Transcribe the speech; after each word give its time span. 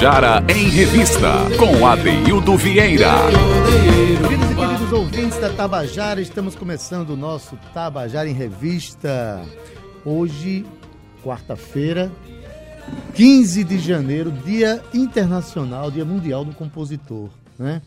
Tabajara 0.00 0.42
em 0.50 0.70
Revista, 0.70 1.30
com 1.58 1.86
Adeildo 1.86 2.56
Vieira. 2.56 3.16
Queridos 4.26 4.50
e 4.50 4.54
queridos 4.54 4.92
ouvintes 4.92 5.38
da 5.38 5.50
Tabajara, 5.50 6.22
estamos 6.22 6.54
começando 6.54 7.10
o 7.10 7.16
nosso 7.18 7.54
Tabajara 7.74 8.26
em 8.26 8.32
Revista. 8.32 9.44
Hoje, 10.02 10.64
quarta-feira, 11.22 12.10
15 13.12 13.62
de 13.62 13.78
janeiro, 13.78 14.32
Dia 14.32 14.82
Internacional, 14.94 15.90
Dia 15.90 16.06
Mundial 16.06 16.46
do 16.46 16.54
Compositor, 16.54 17.28
né? 17.58 17.82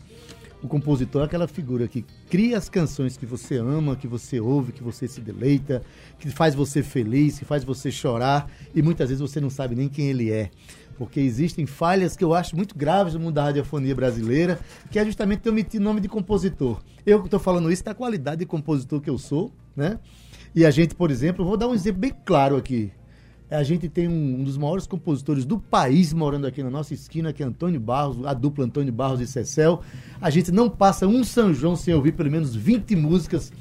O 0.62 0.68
compositor 0.68 1.22
é 1.22 1.24
aquela 1.26 1.48
figura 1.48 1.88
que 1.88 2.04
cria 2.30 2.56
as 2.56 2.70
canções 2.70 3.18
que 3.18 3.26
você 3.26 3.58
ama, 3.58 3.96
que 3.96 4.06
você 4.06 4.40
ouve, 4.40 4.72
que 4.72 4.82
você 4.82 5.06
se 5.06 5.20
deleita, 5.20 5.82
que 6.18 6.30
faz 6.30 6.54
você 6.54 6.82
feliz, 6.82 7.38
que 7.38 7.44
faz 7.44 7.64
você 7.64 7.90
chorar 7.90 8.48
e 8.74 8.80
muitas 8.80 9.10
vezes 9.10 9.20
você 9.20 9.40
não 9.40 9.50
sabe 9.50 9.74
nem 9.74 9.90
quem 9.90 10.08
ele 10.08 10.30
é 10.30 10.48
porque 10.96 11.20
existem 11.20 11.66
falhas 11.66 12.16
que 12.16 12.24
eu 12.24 12.34
acho 12.34 12.56
muito 12.56 12.76
graves 12.76 13.14
no 13.14 13.20
mundo 13.20 13.34
da 13.34 13.44
radiofonia 13.44 13.94
brasileira, 13.94 14.58
que 14.90 14.98
é 14.98 15.04
justamente 15.04 15.40
ter 15.40 15.50
omitido 15.50 15.84
nome 15.84 16.00
de 16.00 16.08
compositor. 16.08 16.80
Eu 17.04 17.20
que 17.20 17.26
estou 17.26 17.40
falando 17.40 17.70
isso 17.70 17.84
da 17.84 17.94
qualidade 17.94 18.38
de 18.38 18.46
compositor 18.46 19.00
que 19.00 19.10
eu 19.10 19.18
sou, 19.18 19.52
né? 19.76 19.98
E 20.54 20.64
a 20.64 20.70
gente, 20.70 20.94
por 20.94 21.10
exemplo, 21.10 21.44
vou 21.44 21.56
dar 21.56 21.68
um 21.68 21.74
exemplo 21.74 22.00
bem 22.00 22.12
claro 22.24 22.56
aqui. 22.56 22.92
A 23.50 23.62
gente 23.62 23.88
tem 23.88 24.08
um, 24.08 24.40
um 24.40 24.44
dos 24.44 24.56
maiores 24.56 24.86
compositores 24.86 25.44
do 25.44 25.58
país 25.58 26.12
morando 26.12 26.46
aqui 26.46 26.62
na 26.62 26.70
nossa 26.70 26.94
esquina, 26.94 27.32
que 27.32 27.42
é 27.42 27.46
Antônio 27.46 27.78
Barros, 27.78 28.24
a 28.24 28.32
dupla 28.32 28.64
Antônio 28.64 28.92
Barros 28.92 29.20
e 29.20 29.26
Cecel. 29.26 29.82
A 30.20 30.30
gente 30.30 30.50
não 30.50 30.70
passa 30.70 31.06
um 31.06 31.22
São 31.22 31.52
João 31.52 31.76
sem 31.76 31.92
ouvir 31.92 32.12
pelo 32.12 32.30
menos 32.30 32.54
20 32.54 32.96
músicas 32.96 33.52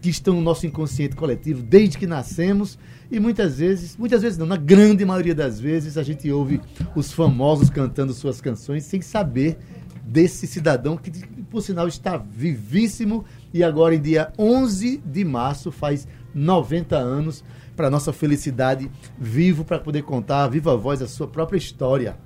que 0.00 0.10
estão 0.10 0.34
no 0.34 0.40
nosso 0.40 0.66
inconsciente 0.66 1.14
coletivo 1.14 1.62
desde 1.62 1.98
que 1.98 2.06
nascemos 2.06 2.78
e 3.10 3.20
muitas 3.20 3.58
vezes, 3.58 3.96
muitas 3.96 4.22
vezes 4.22 4.38
não, 4.38 4.46
na 4.46 4.56
grande 4.56 5.04
maioria 5.04 5.34
das 5.34 5.60
vezes 5.60 5.96
a 5.96 6.02
gente 6.02 6.30
ouve 6.30 6.60
os 6.94 7.12
famosos 7.12 7.70
cantando 7.70 8.12
suas 8.12 8.40
canções 8.40 8.84
sem 8.84 9.00
saber 9.00 9.58
desse 10.04 10.46
cidadão 10.46 10.96
que 10.96 11.10
por 11.50 11.60
sinal 11.62 11.88
está 11.88 12.16
vivíssimo 12.16 13.24
e 13.52 13.62
agora 13.62 13.94
em 13.94 14.00
dia 14.00 14.32
11 14.38 15.02
de 15.04 15.24
março 15.24 15.72
faz 15.72 16.06
90 16.34 16.96
anos 16.96 17.44
para 17.74 17.90
nossa 17.90 18.12
felicidade 18.12 18.90
vivo 19.18 19.64
para 19.64 19.78
poder 19.78 20.02
contar 20.02 20.44
a 20.44 20.48
viva 20.48 20.76
voz 20.76 21.02
a 21.02 21.08
sua 21.08 21.26
própria 21.26 21.58
história. 21.58 22.16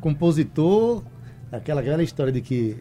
Compositor, 0.00 1.02
aquela 1.50 1.82
velha 1.82 2.02
história 2.02 2.32
de 2.32 2.40
que 2.40 2.76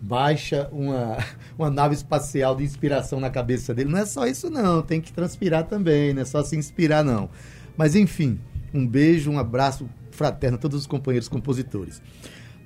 baixa 0.00 0.68
uma, 0.72 1.18
uma 1.58 1.70
nave 1.70 1.94
espacial 1.94 2.56
de 2.56 2.64
inspiração 2.64 3.20
na 3.20 3.30
cabeça 3.30 3.74
dele. 3.74 3.90
Não 3.90 3.98
é 3.98 4.06
só 4.06 4.26
isso, 4.26 4.50
não. 4.50 4.82
Tem 4.82 5.00
que 5.00 5.12
transpirar 5.12 5.64
também, 5.64 6.12
não 6.14 6.22
é 6.22 6.24
só 6.24 6.42
se 6.42 6.56
inspirar, 6.56 7.04
não. 7.04 7.28
Mas, 7.76 7.94
enfim, 7.94 8.40
um 8.72 8.86
beijo, 8.86 9.30
um 9.30 9.38
abraço 9.38 9.88
fraterno 10.10 10.56
a 10.56 10.60
todos 10.60 10.80
os 10.80 10.86
companheiros 10.86 11.28
compositores. 11.28 12.02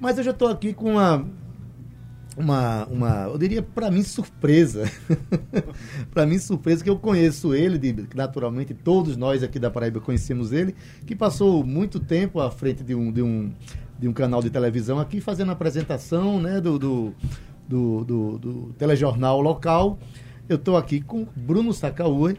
Mas 0.01 0.19
eu 0.19 0.25
já 0.25 0.31
estou 0.31 0.49
aqui 0.49 0.73
com 0.73 0.93
uma, 0.93 1.25
uma, 2.37 2.87
uma, 2.87 3.09
eu 3.27 3.39
diria 3.39 3.63
para 3.63 3.91
mim 3.91 4.03
surpresa, 4.03 4.91
para 6.11 6.27
mim 6.27 6.39
surpresa 6.39 6.83
que 6.83 6.91
eu 6.91 6.99
conheço 6.99 7.55
ele, 7.55 7.79
de, 7.79 8.09
naturalmente 8.15 8.75
todos 8.75 9.17
nós 9.17 9.43
aqui 9.43 9.59
da 9.59 9.71
Paraíba 9.71 10.01
conhecemos 10.01 10.51
ele, 10.53 10.75
que 11.07 11.15
passou 11.15 11.65
muito 11.65 12.01
tempo 12.01 12.41
à 12.41 12.51
frente 12.51 12.83
de 12.83 12.95
um, 12.95 13.13
de 13.13 13.23
um, 13.23 13.53
de 14.03 14.09
um 14.09 14.13
canal 14.13 14.43
de 14.43 14.51
televisão 14.51 14.99
aqui 14.99 15.21
fazendo 15.21 15.51
a 15.51 15.53
apresentação 15.53 16.41
né, 16.41 16.61
do, 16.61 16.77
do, 16.77 17.15
do, 17.69 18.05
do, 18.05 18.39
do 18.39 18.75
telejornal 18.77 19.41
local. 19.41 19.97
Eu 20.49 20.57
estou 20.57 20.77
aqui 20.77 21.01
com 21.01 21.25
Bruno 21.37 21.73
Sacaue, 21.73 22.37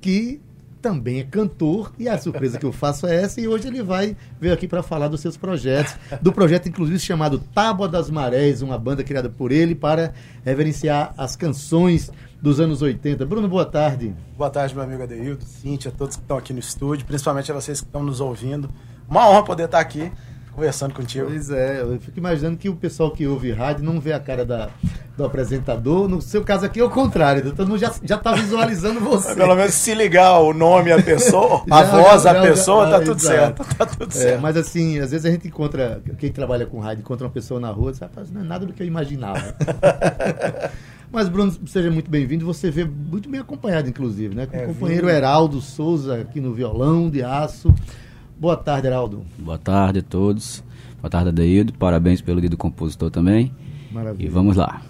que 0.00 0.40
também 0.80 1.18
é 1.18 1.24
cantor 1.24 1.92
e 1.98 2.08
a 2.08 2.16
surpresa 2.16 2.56
que 2.56 2.64
eu 2.64 2.70
faço 2.70 3.08
é 3.08 3.16
essa 3.16 3.40
e 3.40 3.48
hoje 3.48 3.66
ele 3.66 3.82
vai 3.82 4.16
vir 4.40 4.52
aqui 4.52 4.68
para 4.68 4.80
falar 4.80 5.08
dos 5.08 5.20
seus 5.20 5.36
projetos, 5.36 5.96
do 6.22 6.32
projeto 6.32 6.68
inclusive 6.68 7.00
chamado 7.00 7.40
Tábua 7.52 7.88
das 7.88 8.08
Marés, 8.08 8.62
uma 8.62 8.78
banda 8.78 9.02
criada 9.02 9.28
por 9.28 9.50
ele 9.50 9.74
para 9.74 10.14
reverenciar 10.44 11.12
as 11.18 11.34
canções 11.34 12.12
dos 12.40 12.60
anos 12.60 12.80
80. 12.80 13.26
Bruno, 13.26 13.48
boa 13.48 13.66
tarde. 13.66 14.14
Boa 14.38 14.50
tarde, 14.50 14.72
meu 14.72 14.84
amigo 14.84 15.02
Adeildo, 15.02 15.44
Cíntia, 15.44 15.90
todos 15.90 16.14
que 16.14 16.22
estão 16.22 16.38
aqui 16.38 16.52
no 16.52 16.60
estúdio, 16.60 17.04
principalmente 17.06 17.50
a 17.50 17.54
vocês 17.56 17.80
que 17.80 17.86
estão 17.86 18.04
nos 18.04 18.20
ouvindo. 18.20 18.70
Uma 19.08 19.28
honra 19.28 19.44
poder 19.44 19.64
estar 19.64 19.80
aqui 19.80 20.12
conversando 20.54 20.94
contigo. 20.94 21.26
Pois 21.26 21.50
é, 21.50 21.80
eu 21.80 21.98
fico 21.98 22.18
imaginando 22.18 22.56
que 22.56 22.68
o 22.68 22.76
pessoal 22.76 23.10
que 23.10 23.26
ouve 23.26 23.52
rádio 23.52 23.84
não 23.84 24.00
vê 24.00 24.12
a 24.12 24.20
cara 24.20 24.44
da, 24.44 24.68
do 25.16 25.24
apresentador. 25.24 26.08
No 26.08 26.20
seu 26.20 26.44
caso 26.44 26.66
aqui 26.66 26.80
é 26.80 26.84
o 26.84 26.90
contrário, 26.90 27.52
todo 27.52 27.68
mundo 27.68 27.78
já, 27.78 27.92
já 28.02 28.18
tá 28.18 28.32
visualizando 28.32 29.00
você. 29.00 29.34
Pelo 29.34 29.54
menos 29.54 29.74
se 29.74 29.94
ligar 29.94 30.38
o 30.40 30.52
nome 30.52 30.92
à 30.92 31.02
pessoa, 31.02 31.64
a 31.70 31.82
voz 31.82 32.26
à 32.26 32.40
pessoa, 32.40 32.86
já, 32.86 32.98
tá 32.98 33.04
tudo 33.04 33.20
certo. 33.20 33.64
Tá 33.76 33.86
tudo 33.86 34.10
é, 34.10 34.14
certo. 34.14 34.40
Mas 34.40 34.56
assim, 34.56 34.98
às 34.98 35.10
vezes 35.10 35.26
a 35.26 35.30
gente 35.30 35.48
encontra, 35.48 36.00
quem 36.18 36.30
trabalha 36.30 36.66
com 36.66 36.78
rádio, 36.78 37.02
encontra 37.02 37.26
uma 37.26 37.32
pessoa 37.32 37.58
na 37.58 37.70
rua, 37.70 37.94
sabe, 37.94 38.12
não 38.32 38.42
é 38.42 38.44
nada 38.44 38.66
do 38.66 38.72
que 38.72 38.82
eu 38.82 38.86
imaginava. 38.86 39.54
Mas, 41.12 41.28
Bruno, 41.28 41.54
seja 41.66 41.90
muito 41.90 42.10
bem-vindo. 42.10 42.46
Você 42.46 42.70
vê 42.70 42.86
muito 42.86 43.28
bem 43.28 43.38
acompanhado, 43.38 43.86
inclusive, 43.86 44.34
né? 44.34 44.46
Com 44.46 44.56
é, 44.56 44.64
o 44.64 44.68
companheiro 44.68 45.06
viu? 45.08 45.14
Heraldo 45.14 45.60
Souza 45.60 46.18
aqui 46.22 46.40
no 46.40 46.54
violão 46.54 47.10
de 47.10 47.22
aço. 47.22 47.72
Boa 48.42 48.56
tarde, 48.56 48.88
Heraldo. 48.88 49.24
Boa 49.38 49.56
tarde 49.56 50.00
a 50.00 50.02
todos. 50.02 50.64
Boa 51.00 51.08
tarde, 51.08 51.28
Adeildo. 51.28 51.72
Parabéns 51.74 52.20
pelo 52.20 52.40
dia 52.40 52.50
do 52.50 52.56
compositor 52.56 53.08
também. 53.08 53.54
Maravilha. 53.92 54.26
E 54.26 54.28
vamos 54.28 54.56
lá. 54.56 54.82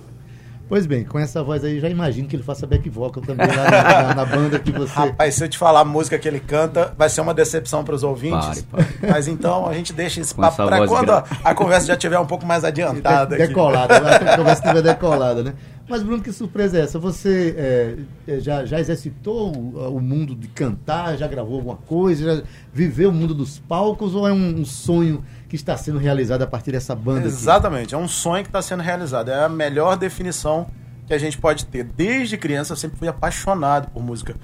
Pois 0.70 0.86
bem, 0.86 1.04
com 1.04 1.18
essa 1.18 1.42
voz 1.42 1.62
aí, 1.62 1.78
já 1.78 1.90
imagino 1.90 2.26
que 2.26 2.34
ele 2.34 2.42
faça 2.42 2.66
back 2.66 2.88
vocal 2.88 3.22
também 3.22 3.46
lá 3.46 3.70
na, 3.70 3.82
na, 3.82 4.14
na 4.14 4.24
banda 4.24 4.58
que 4.58 4.72
você. 4.72 4.94
Rapaz, 4.94 5.34
se 5.34 5.44
eu 5.44 5.48
te 5.50 5.58
falar 5.58 5.80
a 5.80 5.84
música 5.84 6.18
que 6.18 6.26
ele 6.26 6.40
canta, 6.40 6.94
vai 6.96 7.10
ser 7.10 7.20
uma 7.20 7.34
decepção 7.34 7.84
para 7.84 7.94
os 7.94 8.02
ouvintes. 8.02 8.62
Pare, 8.62 8.84
pare. 8.84 9.12
Mas 9.12 9.28
então 9.28 9.68
a 9.68 9.74
gente 9.74 9.92
deixa 9.92 10.22
esse 10.22 10.34
papo 10.34 10.56
para 10.56 10.86
quando 10.86 11.10
a, 11.10 11.22
a, 11.44 11.54
conversa 11.54 11.88
já 11.88 11.92
estiver 11.92 12.18
um 12.18 12.24
pouco 12.24 12.46
mais 12.46 12.64
adiantada. 12.64 13.36
De, 13.36 13.46
decolada, 13.48 13.96
a 13.98 14.34
conversa 14.38 14.62
estiver 14.62 14.80
decolada, 14.80 15.42
né? 15.42 15.52
Mas, 15.92 16.02
Bruno, 16.02 16.22
que 16.22 16.32
surpresa 16.32 16.78
é 16.78 16.80
essa? 16.80 16.98
Você 16.98 17.54
é, 17.54 17.96
é, 18.26 18.40
já, 18.40 18.64
já 18.64 18.80
exercitou 18.80 19.54
o, 19.54 19.94
o, 19.94 20.00
mundo 20.00 20.34
de 20.34 20.48
cantar? 20.48 21.18
Já 21.18 21.28
gravou 21.28 21.56
alguma 21.56 21.76
coisa? 21.76 22.36
Já 22.36 22.42
viveu 22.72 23.10
o 23.10 23.12
mundo 23.12 23.34
dos 23.34 23.58
palcos? 23.58 24.14
Ou 24.14 24.26
é 24.26 24.32
um, 24.32 24.60
um 24.60 24.64
sonho 24.64 25.22
que 25.50 25.54
está 25.54 25.76
sendo 25.76 25.98
realizado 25.98 26.40
a 26.40 26.46
partir 26.46 26.72
dessa 26.72 26.94
banda? 26.94 27.26
Exatamente, 27.26 27.94
aqui? 27.94 27.94
é 27.94 27.98
um 27.98 28.08
sonho 28.08 28.42
que 28.42 28.48
está 28.48 28.62
sendo 28.62 28.82
realizado. 28.82 29.30
É 29.30 29.44
a 29.44 29.50
melhor 29.50 29.98
definição 29.98 30.66
que 31.06 31.12
a 31.12 31.18
gente 31.18 31.36
pode 31.36 31.66
ter. 31.66 31.84
Desde 31.84 32.38
criança 32.38 32.72
eu 32.72 32.76
sempre 32.78 32.98
fui 32.98 33.08
apaixonado 33.08 33.90
por 33.90 34.02
música. 34.02 34.34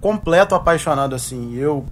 Completo 0.00 0.54
apaixonado, 0.54 1.16
assim. 1.16 1.56
Eu 1.56 1.84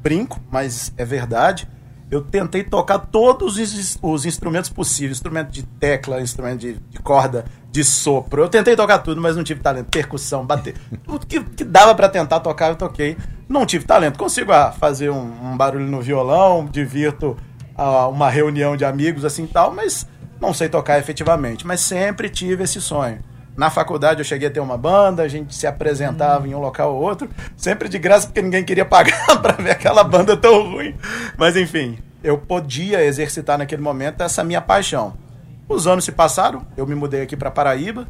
brinco, 0.00 0.40
mas 0.50 0.90
é 0.96 1.04
verdade 1.04 1.68
eu 2.10 2.22
tentei 2.22 2.62
tocar 2.62 2.98
todos 2.98 3.56
os, 3.56 3.98
os 4.00 4.26
instrumentos 4.26 4.70
possíveis, 4.70 5.16
instrumento 5.16 5.50
de 5.50 5.62
tecla, 5.64 6.20
instrumento 6.20 6.60
de, 6.60 6.74
de, 6.74 6.98
corda, 7.00 7.44
de 7.74 7.82
sopro. 7.82 8.40
Eu 8.40 8.48
tentei 8.48 8.76
tocar 8.76 9.00
tudo, 9.00 9.20
mas 9.20 9.34
não 9.34 9.42
tive 9.42 9.58
talento. 9.58 9.88
Percussão, 9.90 10.46
bater. 10.46 10.76
Tudo 11.02 11.26
que, 11.26 11.42
que 11.42 11.64
dava 11.64 11.92
para 11.92 12.08
tentar 12.08 12.38
tocar, 12.38 12.68
eu 12.68 12.76
toquei. 12.76 13.16
Não 13.48 13.66
tive 13.66 13.84
talento. 13.84 14.16
Consigo 14.16 14.52
ah, 14.52 14.70
fazer 14.70 15.10
um, 15.10 15.32
um, 15.42 15.56
barulho 15.56 15.84
no 15.84 16.00
violão, 16.00 16.66
divirto 16.66 17.36
ah, 17.76 18.06
uma 18.06 18.30
reunião 18.30 18.76
de 18.76 18.84
amigos 18.84 19.24
assim 19.24 19.44
tal, 19.44 19.74
mas 19.74 20.06
não 20.40 20.54
sei 20.54 20.68
tocar 20.68 21.00
efetivamente. 21.00 21.66
Mas 21.66 21.80
sempre 21.80 22.30
tive 22.30 22.62
esse 22.62 22.80
sonho. 22.80 23.18
Na 23.56 23.70
faculdade 23.70 24.20
eu 24.20 24.24
cheguei 24.24 24.46
a 24.46 24.52
ter 24.52 24.60
uma 24.60 24.78
banda, 24.78 25.24
a 25.24 25.28
gente 25.28 25.52
se 25.52 25.66
apresentava 25.66 26.44
hum. 26.44 26.50
em 26.50 26.54
um 26.54 26.60
local 26.60 26.94
ou 26.94 27.02
outro, 27.02 27.28
sempre 27.56 27.88
de 27.88 27.98
graça 27.98 28.28
porque 28.28 28.40
ninguém 28.40 28.62
queria 28.62 28.84
pagar 28.84 29.26
para 29.42 29.54
ver 29.54 29.72
aquela 29.72 30.04
banda 30.04 30.36
tão 30.36 30.62
ruim. 30.70 30.94
Mas 31.36 31.56
enfim, 31.56 31.98
eu 32.22 32.38
podia 32.38 33.04
exercitar 33.04 33.58
naquele 33.58 33.82
momento 33.82 34.22
essa 34.22 34.44
minha 34.44 34.60
paixão. 34.60 35.23
Os 35.68 35.86
anos 35.86 36.04
se 36.04 36.12
passaram, 36.12 36.66
eu 36.76 36.86
me 36.86 36.94
mudei 36.94 37.22
aqui 37.22 37.36
para 37.36 37.50
Paraíba 37.50 38.06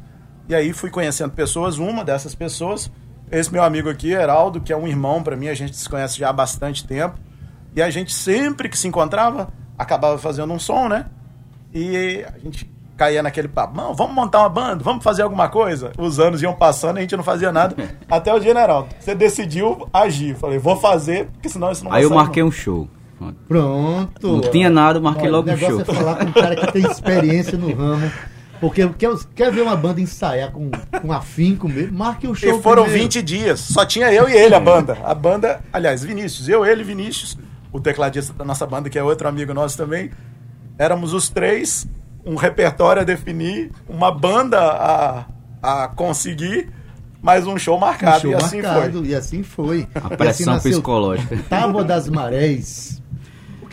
e 0.48 0.54
aí 0.54 0.72
fui 0.72 0.90
conhecendo 0.90 1.32
pessoas, 1.32 1.78
uma 1.78 2.04
dessas 2.04 2.34
pessoas, 2.34 2.90
esse 3.30 3.52
meu 3.52 3.62
amigo 3.62 3.88
aqui, 3.88 4.12
Heraldo, 4.12 4.60
que 4.60 4.72
é 4.72 4.76
um 4.76 4.86
irmão 4.86 5.22
para 5.22 5.36
mim, 5.36 5.48
a 5.48 5.54
gente 5.54 5.76
se 5.76 5.88
conhece 5.88 6.18
já 6.18 6.28
há 6.28 6.32
bastante 6.32 6.86
tempo. 6.86 7.18
E 7.74 7.82
a 7.82 7.90
gente 7.90 8.12
sempre 8.12 8.68
que 8.68 8.78
se 8.78 8.86
encontrava, 8.86 9.48
acabava 9.76 10.18
fazendo 10.18 10.52
um 10.52 10.58
som, 10.58 10.88
né? 10.88 11.06
E 11.72 12.24
a 12.32 12.38
gente 12.38 12.72
caía 12.96 13.22
naquele 13.22 13.48
papo, 13.48 13.76
não, 13.76 13.92
vamos 13.92 14.14
montar 14.14 14.40
uma 14.40 14.48
banda, 14.48 14.84
vamos 14.84 15.02
fazer 15.02 15.22
alguma 15.22 15.48
coisa. 15.48 15.90
Os 15.98 16.20
anos 16.20 16.40
iam 16.42 16.54
passando 16.54 16.96
e 16.96 16.98
a 16.98 17.02
gente 17.02 17.16
não 17.16 17.24
fazia 17.24 17.50
nada. 17.50 17.74
Até 18.08 18.32
o 18.32 18.40
general, 18.40 18.86
você 19.00 19.14
decidiu 19.14 19.88
agir. 19.92 20.36
Falei, 20.36 20.58
vou 20.58 20.76
fazer, 20.76 21.26
porque 21.32 21.48
senão 21.48 21.72
isso 21.72 21.84
não 21.84 21.92
Aí 21.92 22.04
eu 22.04 22.10
marquei 22.10 22.42
um 22.42 22.52
show. 22.52 22.88
Pronto. 23.46 24.28
Não 24.28 24.40
tinha 24.40 24.70
nada, 24.70 25.00
marquei 25.00 25.25
Olha, 25.25 25.32
logo 25.32 25.50
o 25.50 25.56
show. 25.56 25.69
O 25.69 25.72
negócio 25.78 25.93
é 25.93 25.94
falar 25.94 26.16
com 26.16 26.25
um 26.25 26.32
cara 26.32 26.56
que 26.56 26.72
tem 26.72 26.82
experiência 26.90 27.58
no 27.58 27.72
ramo. 27.75 28.11
Porque 28.61 28.88
quer, 28.90 29.11
quer 29.34 29.52
ver 29.52 29.61
uma 29.61 29.76
banda 29.76 30.00
ensaiar 30.00 30.50
com, 30.50 30.70
com 30.70 31.12
afinco 31.12 31.69
mesmo, 31.69 31.99
marque 31.99 32.26
o 32.26 32.34
show. 32.34 32.58
E 32.58 32.62
foram 32.62 32.84
primeiro. 32.84 33.05
20 33.05 33.22
dias. 33.22 33.61
Só 33.61 33.84
tinha 33.84 34.12
eu 34.12 34.28
e 34.28 34.32
ele 34.32 34.55
a 34.55 34.61
banda. 34.61 34.96
A 35.05 35.14
banda, 35.14 35.61
aliás, 35.72 36.02
Vinícius. 36.02 36.49
Eu, 36.49 36.64
ele, 36.64 36.82
Vinícius, 36.82 37.37
o 37.72 37.81
tecladista 37.81 38.32
da 38.32 38.44
nossa 38.44 38.66
banda, 38.66 38.88
que 38.88 38.99
é 38.99 39.02
outro 39.02 39.28
amigo 39.28 39.52
nosso 39.52 39.76
também. 39.76 40.11
Éramos 40.78 41.12
os 41.12 41.28
três, 41.28 41.87
um 42.25 42.37
repertório 42.37 43.02
a 43.02 43.05
definir, 43.05 43.70
uma 43.88 44.11
banda 44.11 44.58
a, 44.61 45.26
a 45.62 45.88
conseguir, 45.88 46.70
mais 47.20 47.46
um 47.46 47.58
show 47.58 47.78
marcado. 47.78 48.16
Um 48.16 48.20
show 48.20 48.31
e 48.31 48.34
assim 48.34 48.62
marcado, 48.62 48.99
foi. 48.99 49.08
E 49.08 49.14
assim 49.14 49.43
foi. 49.43 49.88
A 49.94 49.99
E 49.99 50.06
assim 50.06 50.16
pressão 50.16 50.55
nasceu 50.55 50.70
psicológica. 50.72 51.38
Tábua 51.50 51.84
das 51.84 52.08
Marés. 52.08 53.02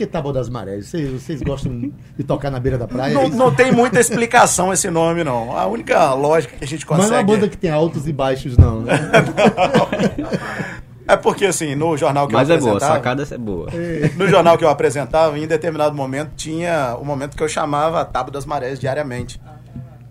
Por 0.02 0.08
que 0.08 0.12
Tábua 0.14 0.34
das 0.34 0.50
Marés? 0.50 0.88
Vocês, 0.88 1.12
vocês 1.12 1.42
gostam 1.44 1.92
de 2.18 2.24
tocar 2.24 2.50
na 2.50 2.60
beira 2.60 2.76
da 2.76 2.88
praia? 2.88 3.14
Não, 3.14 3.24
É 3.24 3.30
não 3.30 3.54
tem 3.54 3.72
muita 3.72 4.00
explicação 4.00 4.74
esse 4.74 4.90
nome, 4.90 5.24
não. 5.24 5.56
A 5.56 5.68
única 5.68 6.12
lógica 6.16 6.56
que 6.58 6.64
a 6.64 6.68
gente 6.68 6.88
Mas 6.90 6.98
não 6.98 7.06
é 7.06 7.10
consegue. 7.10 7.30
uma 7.32 7.38
banda 7.38 7.48
que 7.50 7.58
tem 7.58 7.70
altos 7.70 8.08
e 8.08 8.14
baixos, 8.14 8.58
não. 8.58 8.82
Né? 8.82 8.94
É 11.08 11.18
porque, 11.18 11.46
assim, 11.46 11.76
no 11.76 11.98
jornal 11.98 12.26
que 12.26 12.34
Mas 12.34 12.48
eu 12.48 12.56
é 12.56 12.60
boa, 12.60 12.72
a 12.72 12.76
apresentava... 12.76 13.00
sacada 13.00 13.28
é 13.30 13.38
boa. 13.38 13.68
No 14.16 14.30
jornal 14.30 14.58
que 14.58 14.64
eu 14.64 14.70
apresentava, 14.70 15.38
em 15.38 15.46
determinado 15.46 15.94
momento, 15.94 16.32
tinha 16.38 16.96
o 17.02 17.04
momento 17.04 17.36
que 17.36 17.44
eu 17.44 17.50
chamava 17.50 18.00
a 18.00 18.06
Tábua 18.06 18.32
das 18.32 18.46
Marés 18.46 18.80
diariamente. 18.80 19.42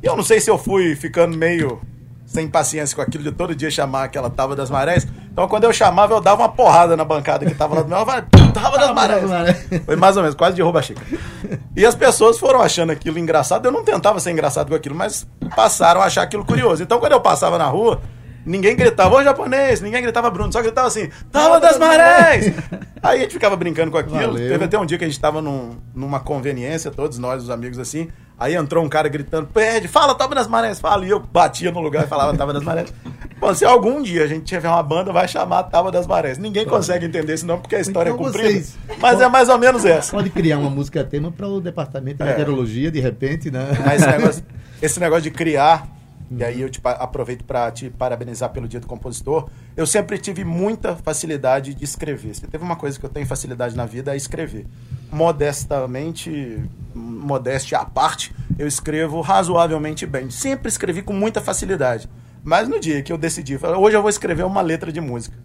E 0.02 0.06
eu 0.06 0.14
não 0.14 0.22
sei 0.22 0.40
se 0.40 0.50
eu 0.50 0.58
fui 0.58 0.94
ficando 0.94 1.38
meio 1.38 1.80
sem 2.26 2.46
paciência 2.46 2.94
com 2.94 3.00
aquilo 3.00 3.24
de 3.24 3.32
todo 3.32 3.54
dia 3.54 3.70
chamar 3.70 4.04
aquela 4.04 4.28
Tábua 4.28 4.54
das 4.54 4.68
Marés. 4.68 5.06
Então, 5.32 5.48
quando 5.48 5.64
eu 5.64 5.72
chamava, 5.72 6.12
eu 6.12 6.20
dava 6.20 6.42
uma 6.42 6.50
porrada 6.50 6.96
na 6.96 7.04
bancada 7.04 7.46
que 7.46 7.54
tava 7.54 7.76
lá 7.76 7.82
do 7.82 7.88
meu. 7.88 7.98
Eu 7.98 8.04
Tábua 8.52 8.78
das 8.78 8.94
Marés. 8.94 9.30
Foi 9.86 9.96
mais 9.96 10.16
ou 10.16 10.22
menos, 10.22 10.34
quase 10.36 10.56
de 10.56 10.62
rouba 10.62 10.82
xícara. 10.82 11.06
E 11.76 11.84
as 11.86 11.94
pessoas 11.94 12.38
foram 12.38 12.60
achando 12.60 12.90
aquilo 12.90 13.18
engraçado. 13.18 13.66
Eu 13.66 13.72
não 13.72 13.84
tentava 13.84 14.18
ser 14.20 14.30
engraçado 14.30 14.68
com 14.68 14.74
aquilo, 14.74 14.94
mas 14.94 15.26
passaram 15.54 16.00
a 16.00 16.04
achar 16.04 16.22
aquilo 16.22 16.44
curioso. 16.44 16.82
Então, 16.82 16.98
quando 16.98 17.12
eu 17.12 17.20
passava 17.20 17.56
na 17.58 17.66
rua, 17.66 18.00
ninguém 18.44 18.74
gritava, 18.76 19.14
ô 19.16 19.22
japonês, 19.22 19.80
ninguém 19.80 20.02
gritava 20.02 20.30
Bruno, 20.30 20.52
só 20.52 20.60
gritava 20.62 20.88
assim, 20.88 21.08
Tábua 21.30 21.60
das 21.60 21.78
Marés! 21.78 22.52
Aí 23.02 23.18
a 23.18 23.22
gente 23.22 23.32
ficava 23.32 23.56
brincando 23.56 23.90
com 23.90 23.98
aquilo. 23.98 24.32
Valeu. 24.32 24.48
Teve 24.48 24.64
até 24.64 24.78
um 24.78 24.84
dia 24.86 24.98
que 24.98 25.04
a 25.04 25.08
gente 25.08 25.20
tava 25.20 25.40
num- 25.40 25.76
numa 25.94 26.20
conveniência, 26.20 26.90
todos 26.90 27.18
nós, 27.18 27.42
os 27.42 27.50
amigos 27.50 27.78
assim. 27.78 28.08
Aí 28.40 28.54
entrou 28.54 28.82
um 28.82 28.88
cara 28.88 29.06
gritando, 29.06 29.46
pede, 29.48 29.86
fala 29.86 30.14
Tábua 30.14 30.34
das 30.34 30.48
Marés, 30.48 30.80
fala. 30.80 31.04
E 31.04 31.10
eu 31.10 31.20
batia 31.20 31.70
no 31.70 31.78
lugar 31.80 32.04
e 32.06 32.08
falava 32.08 32.34
Tábua 32.34 32.54
das 32.54 32.62
Marés. 32.64 32.90
Bom, 33.38 33.52
se 33.54 33.66
algum 33.66 34.00
dia 34.02 34.24
a 34.24 34.26
gente 34.26 34.44
tiver 34.44 34.66
uma 34.68 34.82
banda, 34.82 35.12
vai 35.12 35.28
chamar 35.28 35.64
Tábua 35.64 35.92
das 35.92 36.06
Marés. 36.06 36.38
Ninguém 36.38 36.64
consegue 36.64 37.04
entender 37.04 37.34
esse 37.34 37.44
nome 37.44 37.60
porque 37.60 37.76
a 37.76 37.80
história 37.80 38.08
Então 38.10 38.22
é 38.22 38.26
comprida. 38.26 38.48
vocês- 38.48 38.78
Mas 38.98 39.20
é 39.20 39.28
mais 39.28 39.50
ou 39.50 39.58
menos 39.58 39.84
essa. 39.84 40.12
Pode 40.12 40.30
criar 40.30 40.56
uma 40.58 40.70
música 40.70 41.04
tema 41.04 41.30
para 41.30 41.46
o 41.46 41.60
departamento 41.60 42.16
de 42.16 42.22
É. 42.22 42.26
meteorologia, 42.32 42.90
de 42.90 42.98
repente, 42.98 43.50
né? 43.50 43.68
Mas 43.84 44.00
esse 44.02 44.10
negócio, 44.10 44.44
esse 44.80 45.00
negócio 45.00 45.22
de 45.24 45.30
criar, 45.30 45.86
e 46.30 46.42
aí 46.42 46.62
eu 46.62 46.70
te 46.70 46.80
aproveito 46.82 47.44
para 47.44 47.70
te 47.70 47.90
parabenizar 47.90 48.48
pelo 48.50 48.66
dia 48.66 48.80
do 48.80 48.86
compositor, 48.86 49.48
eu 49.76 49.86
sempre 49.86 50.16
tive 50.16 50.44
muita 50.44 50.96
facilidade 50.96 51.74
de 51.74 51.84
escrever. 51.84 52.34
Se 52.34 52.46
teve 52.46 52.64
uma 52.64 52.76
coisa 52.76 52.98
que 52.98 53.04
eu 53.04 53.10
tenho 53.10 53.26
facilidade 53.26 53.76
na 53.76 53.84
vida 53.84 54.14
é 54.14 54.16
escrever. 54.16 54.66
Modestamente, 55.10 56.62
modéstia 56.94 57.78
à 57.78 57.84
parte, 57.84 58.34
eu 58.58 58.66
escrevo 58.66 59.20
razoavelmente 59.20 60.06
bem. 60.06 60.30
Sempre 60.30 60.68
escrevi 60.68 61.02
com 61.02 61.12
muita 61.12 61.40
facilidade. 61.40 62.08
Mas 62.42 62.68
no 62.68 62.80
dia 62.80 63.02
que 63.02 63.12
eu 63.12 63.18
decidi, 63.18 63.58
hoje 63.78 63.96
eu 63.96 64.00
vou 64.00 64.08
escrever 64.08 64.44
uma 64.44 64.62
letra 64.62 64.90
de 64.90 65.00
música, 65.00 65.36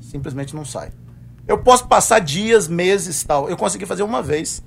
simplesmente 0.00 0.54
não 0.54 0.64
sai. 0.64 0.90
Eu 1.46 1.58
posso 1.58 1.86
passar 1.86 2.20
dias, 2.20 2.68
meses, 2.68 3.22
tal. 3.24 3.48
Eu 3.48 3.56
consegui 3.56 3.86
fazer 3.86 4.02
uma 4.02 4.22
vez. 4.22 4.62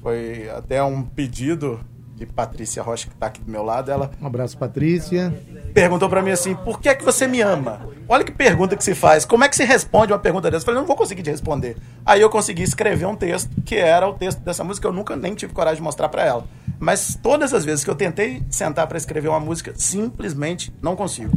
Foi 0.00 0.48
até 0.50 0.82
um 0.82 1.02
pedido 1.02 1.80
de 2.18 2.26
Patrícia 2.26 2.82
Rocha, 2.82 3.06
que 3.06 3.14
está 3.14 3.26
aqui 3.26 3.40
do 3.40 3.50
meu 3.50 3.62
lado. 3.62 3.90
Ela 3.90 4.10
Um 4.20 4.26
abraço, 4.26 4.58
Patrícia. 4.58 5.32
perguntou 5.72 6.08
para 6.08 6.20
mim 6.20 6.30
assim: 6.30 6.54
por 6.54 6.80
que 6.80 6.88
é 6.88 6.94
que 6.94 7.04
você 7.04 7.26
me 7.26 7.40
ama? 7.40 7.80
Olha 8.08 8.24
que 8.24 8.32
pergunta 8.32 8.76
que 8.76 8.82
se 8.82 8.94
faz. 8.94 9.24
Como 9.24 9.44
é 9.44 9.48
que 9.48 9.56
se 9.56 9.64
responde 9.64 10.12
uma 10.12 10.18
pergunta 10.18 10.50
dessa? 10.50 10.62
Eu 10.62 10.66
falei: 10.66 10.80
não 10.80 10.86
vou 10.86 10.96
conseguir 10.96 11.22
te 11.22 11.30
responder. 11.30 11.76
Aí 12.04 12.20
eu 12.20 12.28
consegui 12.28 12.62
escrever 12.62 13.06
um 13.06 13.14
texto, 13.14 13.50
que 13.62 13.76
era 13.76 14.08
o 14.08 14.14
texto 14.14 14.40
dessa 14.40 14.64
música. 14.64 14.88
Eu 14.88 14.92
nunca 14.92 15.14
nem 15.14 15.34
tive 15.34 15.52
coragem 15.52 15.76
de 15.76 15.82
mostrar 15.82 16.08
para 16.08 16.24
ela. 16.24 16.44
Mas 16.80 17.18
todas 17.20 17.54
as 17.54 17.64
vezes 17.64 17.84
que 17.84 17.90
eu 17.90 17.94
tentei 17.94 18.42
sentar 18.50 18.86
para 18.86 18.98
escrever 18.98 19.28
uma 19.28 19.40
música, 19.40 19.72
simplesmente 19.76 20.72
não 20.82 20.94
consigo. 20.94 21.36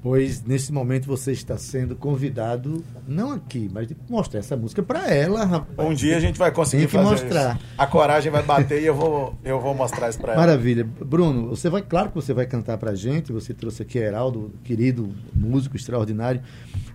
Pois 0.00 0.42
nesse 0.44 0.72
momento 0.72 1.06
você 1.06 1.32
está 1.32 1.58
sendo 1.58 1.96
convidado, 1.96 2.84
não 3.06 3.32
aqui, 3.32 3.68
mas 3.72 3.88
de 3.88 3.96
mostrar 4.08 4.38
essa 4.38 4.56
música 4.56 4.80
para 4.80 5.12
ela, 5.12 5.44
rapaz. 5.44 5.88
Um 5.88 5.92
dia 5.92 6.16
a 6.16 6.20
gente 6.20 6.38
vai 6.38 6.52
conseguir 6.52 6.82
Tem 6.86 6.88
que 6.88 6.96
fazer 6.96 7.24
mostrar. 7.24 7.56
isso. 7.56 7.64
A 7.76 7.86
coragem 7.86 8.30
vai 8.30 8.42
bater 8.42 8.80
e 8.80 8.86
eu 8.86 8.94
vou, 8.94 9.34
eu 9.44 9.60
vou 9.60 9.74
mostrar 9.74 10.08
isso 10.08 10.20
para 10.20 10.34
ela. 10.34 10.40
Maravilha. 10.40 10.84
Bruno, 10.84 11.48
você 11.48 11.68
vai, 11.68 11.82
claro 11.82 12.10
que 12.10 12.14
você 12.14 12.32
vai 12.32 12.46
cantar 12.46 12.78
pra 12.78 12.94
gente, 12.94 13.32
você 13.32 13.52
trouxe 13.52 13.82
aqui 13.82 13.98
Heraldo, 13.98 14.52
querido 14.62 15.12
músico 15.34 15.74
extraordinário, 15.74 16.42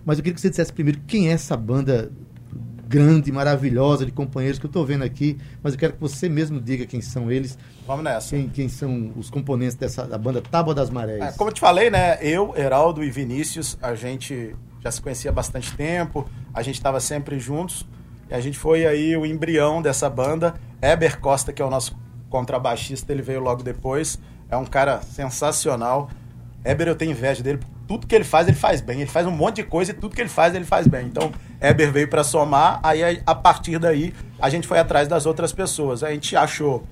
mas 0.04 0.16
eu 0.18 0.24
queria 0.24 0.34
que 0.34 0.40
você 0.40 0.48
dissesse 0.48 0.72
primeiro 0.72 1.00
quem 1.06 1.28
é 1.28 1.32
essa 1.32 1.56
banda 1.58 2.10
grande, 2.86 3.32
maravilhosa 3.32 4.04
de 4.04 4.12
companheiros 4.12 4.58
que 4.58 4.66
eu 4.66 4.68
estou 4.68 4.84
vendo 4.84 5.02
aqui, 5.02 5.38
mas 5.62 5.72
eu 5.74 5.78
quero 5.78 5.94
que 5.94 6.00
você 6.00 6.28
mesmo 6.28 6.60
diga 6.60 6.86
quem 6.86 7.00
são 7.00 7.30
eles, 7.30 7.58
Vamos 7.86 8.04
nessa. 8.04 8.30
quem, 8.30 8.48
quem 8.48 8.68
são 8.68 9.12
os 9.16 9.30
componentes 9.30 9.74
dessa 9.74 10.06
da 10.06 10.18
banda 10.18 10.40
Tábua 10.40 10.74
das 10.74 10.90
Marés. 10.90 11.22
É, 11.22 11.32
como 11.32 11.50
eu 11.50 11.54
te 11.54 11.60
falei, 11.60 11.90
né? 11.90 12.18
Eu, 12.20 12.54
Heraldo 12.56 13.02
e 13.02 13.10
Vinícius, 13.10 13.78
a 13.82 13.94
gente 13.94 14.54
já 14.80 14.90
se 14.90 15.00
conhecia 15.00 15.30
há 15.30 15.34
bastante 15.34 15.74
tempo, 15.74 16.28
a 16.52 16.62
gente 16.62 16.76
estava 16.76 17.00
sempre 17.00 17.38
juntos. 17.38 17.86
E 18.30 18.34
a 18.34 18.40
gente 18.40 18.58
foi 18.58 18.86
aí 18.86 19.16
o 19.16 19.26
embrião 19.26 19.82
dessa 19.82 20.08
banda. 20.08 20.54
Eber 20.80 21.20
Costa, 21.20 21.52
que 21.52 21.60
é 21.60 21.64
o 21.64 21.70
nosso 21.70 21.96
contrabaixista, 22.30 23.12
ele 23.12 23.22
veio 23.22 23.40
logo 23.40 23.62
depois. 23.62 24.18
É 24.48 24.56
um 24.56 24.64
cara 24.64 25.02
sensacional. 25.02 26.10
Eber, 26.64 26.88
eu 26.88 26.94
tenho 26.96 27.10
inveja 27.12 27.42
dele. 27.42 27.60
Tudo 27.86 28.06
que 28.06 28.14
ele 28.14 28.24
faz, 28.24 28.48
ele 28.48 28.56
faz 28.56 28.80
bem. 28.80 29.00
Ele 29.00 29.10
faz 29.10 29.26
um 29.26 29.30
monte 29.30 29.56
de 29.56 29.64
coisa 29.64 29.90
e 29.90 29.94
tudo 29.94 30.14
que 30.14 30.20
ele 30.22 30.28
faz, 30.28 30.54
ele 30.54 30.64
faz 30.64 30.86
bem. 30.86 31.06
Então, 31.06 31.30
Eber 31.60 31.92
veio 31.92 32.08
para 32.08 32.24
somar. 32.24 32.80
Aí, 32.82 33.22
a 33.26 33.34
partir 33.34 33.78
daí, 33.78 34.12
a 34.38 34.48
gente 34.48 34.66
foi 34.66 34.78
atrás 34.78 35.06
das 35.08 35.26
outras 35.26 35.52
pessoas. 35.52 36.02
A 36.02 36.10
gente 36.10 36.34
achou 36.36 36.84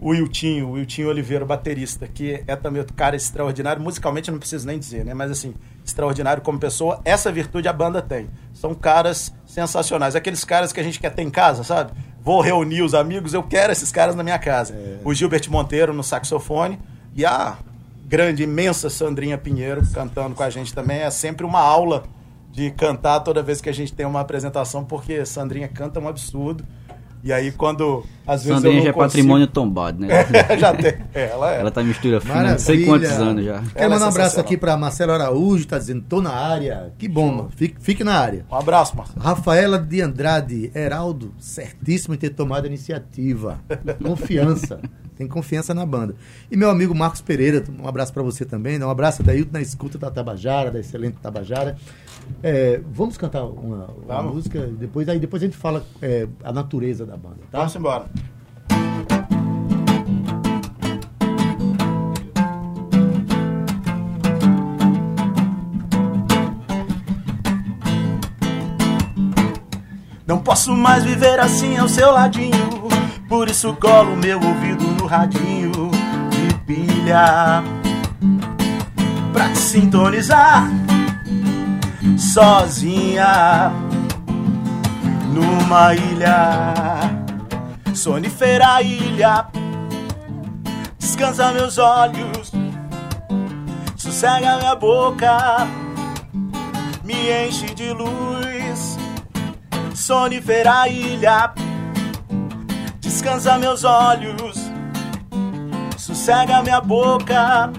o 0.00 0.10
Wiltinho, 0.10 0.68
o 0.68 0.72
Wiltinho 0.72 1.08
Oliveira, 1.08 1.44
baterista, 1.44 2.08
que 2.08 2.42
é 2.46 2.56
também 2.56 2.80
outro 2.80 2.94
cara 2.94 3.14
extraordinário. 3.14 3.82
Musicalmente 3.82 4.28
eu 4.28 4.32
não 4.32 4.38
preciso 4.38 4.66
nem 4.66 4.78
dizer, 4.78 5.04
né? 5.04 5.12
Mas 5.12 5.30
assim, 5.30 5.54
extraordinário 5.84 6.42
como 6.42 6.58
pessoa. 6.58 7.00
Essa 7.04 7.30
virtude 7.30 7.68
a 7.68 7.72
banda 7.72 8.00
tem. 8.00 8.30
São 8.54 8.74
caras 8.74 9.34
sensacionais. 9.46 10.16
Aqueles 10.16 10.44
caras 10.44 10.72
que 10.72 10.80
a 10.80 10.82
gente 10.82 10.98
quer 10.98 11.10
ter 11.10 11.22
em 11.22 11.30
casa, 11.30 11.62
sabe? 11.62 11.92
Vou 12.22 12.40
reunir 12.40 12.82
os 12.82 12.94
amigos, 12.94 13.34
eu 13.34 13.42
quero 13.42 13.72
esses 13.72 13.90
caras 13.90 14.14
na 14.14 14.22
minha 14.22 14.38
casa. 14.38 14.74
O 15.04 15.12
Gilbert 15.12 15.48
Monteiro 15.50 15.92
no 15.92 16.02
saxofone 16.02 16.78
e 17.14 17.24
a 17.24 17.56
grande, 18.10 18.42
imensa 18.42 18.90
Sandrinha 18.90 19.38
Pinheiro 19.38 19.82
cantando 19.94 20.34
com 20.34 20.42
a 20.42 20.50
gente 20.50 20.74
também. 20.74 20.98
É 20.98 21.10
sempre 21.10 21.46
uma 21.46 21.60
aula 21.60 22.02
de 22.50 22.68
cantar 22.72 23.20
toda 23.20 23.40
vez 23.40 23.60
que 23.60 23.68
a 23.68 23.72
gente 23.72 23.92
tem 23.92 24.04
uma 24.04 24.20
apresentação, 24.20 24.84
porque 24.84 25.24
Sandrinha 25.24 25.68
canta 25.68 26.00
um 26.00 26.08
absurdo. 26.08 26.64
E 27.22 27.32
aí, 27.32 27.52
quando 27.52 28.02
às 28.26 28.42
vezes 28.42 28.56
Sandrinha 28.56 28.74
eu 28.74 28.78
não 28.78 28.84
já 28.84 28.90
é 28.90 28.92
consigo- 28.94 29.08
patrimônio 29.12 29.46
tombado, 29.46 30.00
né? 30.00 30.08
já 30.58 30.74
tem. 30.74 30.94
É, 31.14 31.26
ela 31.30 31.54
é. 31.54 31.60
Ela 31.60 31.70
tá 31.70 31.84
mistura 31.84 32.20
fina, 32.20 32.52
não 32.52 32.58
sei 32.58 32.84
quantos 32.84 33.10
anos 33.10 33.44
já. 33.44 33.62
Quero 33.74 33.84
é 33.84 33.88
mandar 33.90 34.06
um 34.06 34.08
abraço 34.08 34.40
aqui 34.40 34.56
para 34.56 34.76
Marcelo 34.76 35.12
Araújo, 35.12 35.66
tá 35.68 35.78
dizendo, 35.78 36.02
tô 36.08 36.20
na 36.20 36.32
área. 36.32 36.92
Que 36.98 37.06
bom, 37.06 37.30
mano. 37.30 37.50
Fique, 37.54 37.76
fique 37.78 38.02
na 38.02 38.14
área. 38.18 38.44
Um 38.50 38.56
abraço, 38.56 38.96
Marcelo. 38.96 39.20
Rafaela 39.20 39.78
de 39.78 40.00
Andrade, 40.00 40.72
Heraldo, 40.74 41.32
certíssimo 41.38 42.14
em 42.14 42.16
ter 42.16 42.30
tomado 42.30 42.64
a 42.64 42.66
iniciativa. 42.68 43.60
Confiança. 44.02 44.80
Tem 45.20 45.28
confiança 45.28 45.74
na 45.74 45.84
banda. 45.84 46.14
E 46.50 46.56
meu 46.56 46.70
amigo 46.70 46.94
Marcos 46.94 47.20
Pereira, 47.20 47.62
um 47.78 47.86
abraço 47.86 48.10
para 48.10 48.22
você 48.22 48.42
também. 48.42 48.78
né? 48.78 48.86
Um 48.86 48.90
abraço 48.90 49.22
daí 49.22 49.46
na 49.52 49.60
escuta 49.60 49.98
da 49.98 50.10
Tabajara, 50.10 50.70
da 50.70 50.80
excelente 50.80 51.18
Tabajara. 51.20 51.76
É, 52.42 52.80
vamos 52.90 53.18
cantar 53.18 53.44
uma, 53.44 53.84
uma 53.88 54.16
Vamos. 54.16 54.34
música, 54.36 54.66
depois, 54.66 55.10
aí 55.10 55.18
depois 55.18 55.42
a 55.42 55.44
gente 55.44 55.58
fala 55.58 55.84
é, 56.00 56.26
a 56.42 56.50
natureza 56.54 57.04
da 57.04 57.18
banda, 57.18 57.36
tá? 57.50 57.58
Vamos 57.58 57.76
embora. 57.76 58.06
Não 70.26 70.38
posso 70.38 70.72
mais 70.74 71.04
viver 71.04 71.38
assim 71.40 71.76
ao 71.76 71.88
seu 71.88 72.10
ladinho. 72.10 72.79
Por 73.30 73.48
isso 73.48 73.72
colo 73.74 74.16
meu 74.16 74.40
ouvido 74.42 74.84
no 74.98 75.06
radinho 75.06 75.70
de 76.30 76.54
pilha. 76.66 77.62
Pra 79.32 79.48
te 79.50 79.58
sintonizar 79.58 80.68
sozinha 82.18 83.70
numa 85.32 85.94
ilha. 85.94 86.74
Sonífera 87.94 88.82
ilha. 88.82 89.46
Descansa 90.98 91.52
meus 91.52 91.78
olhos. 91.78 92.50
Sossega 93.96 94.56
minha 94.56 94.74
boca. 94.74 95.68
Me 97.04 97.46
enche 97.46 97.72
de 97.76 97.92
luz 97.92 98.98
sonífera 99.94 100.88
ilha. 100.88 101.54
Descansa 103.10 103.58
meus 103.58 103.82
olhos, 103.82 104.70
cega 105.98 106.62
minha 106.62 106.80
boca, 106.80 107.72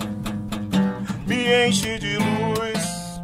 me 1.25 1.67
enche 1.67 1.97
de 1.97 2.17
luz. 2.17 3.21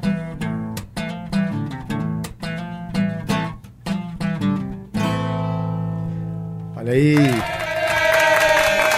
Olha 6.77 6.93
aí. 6.93 7.17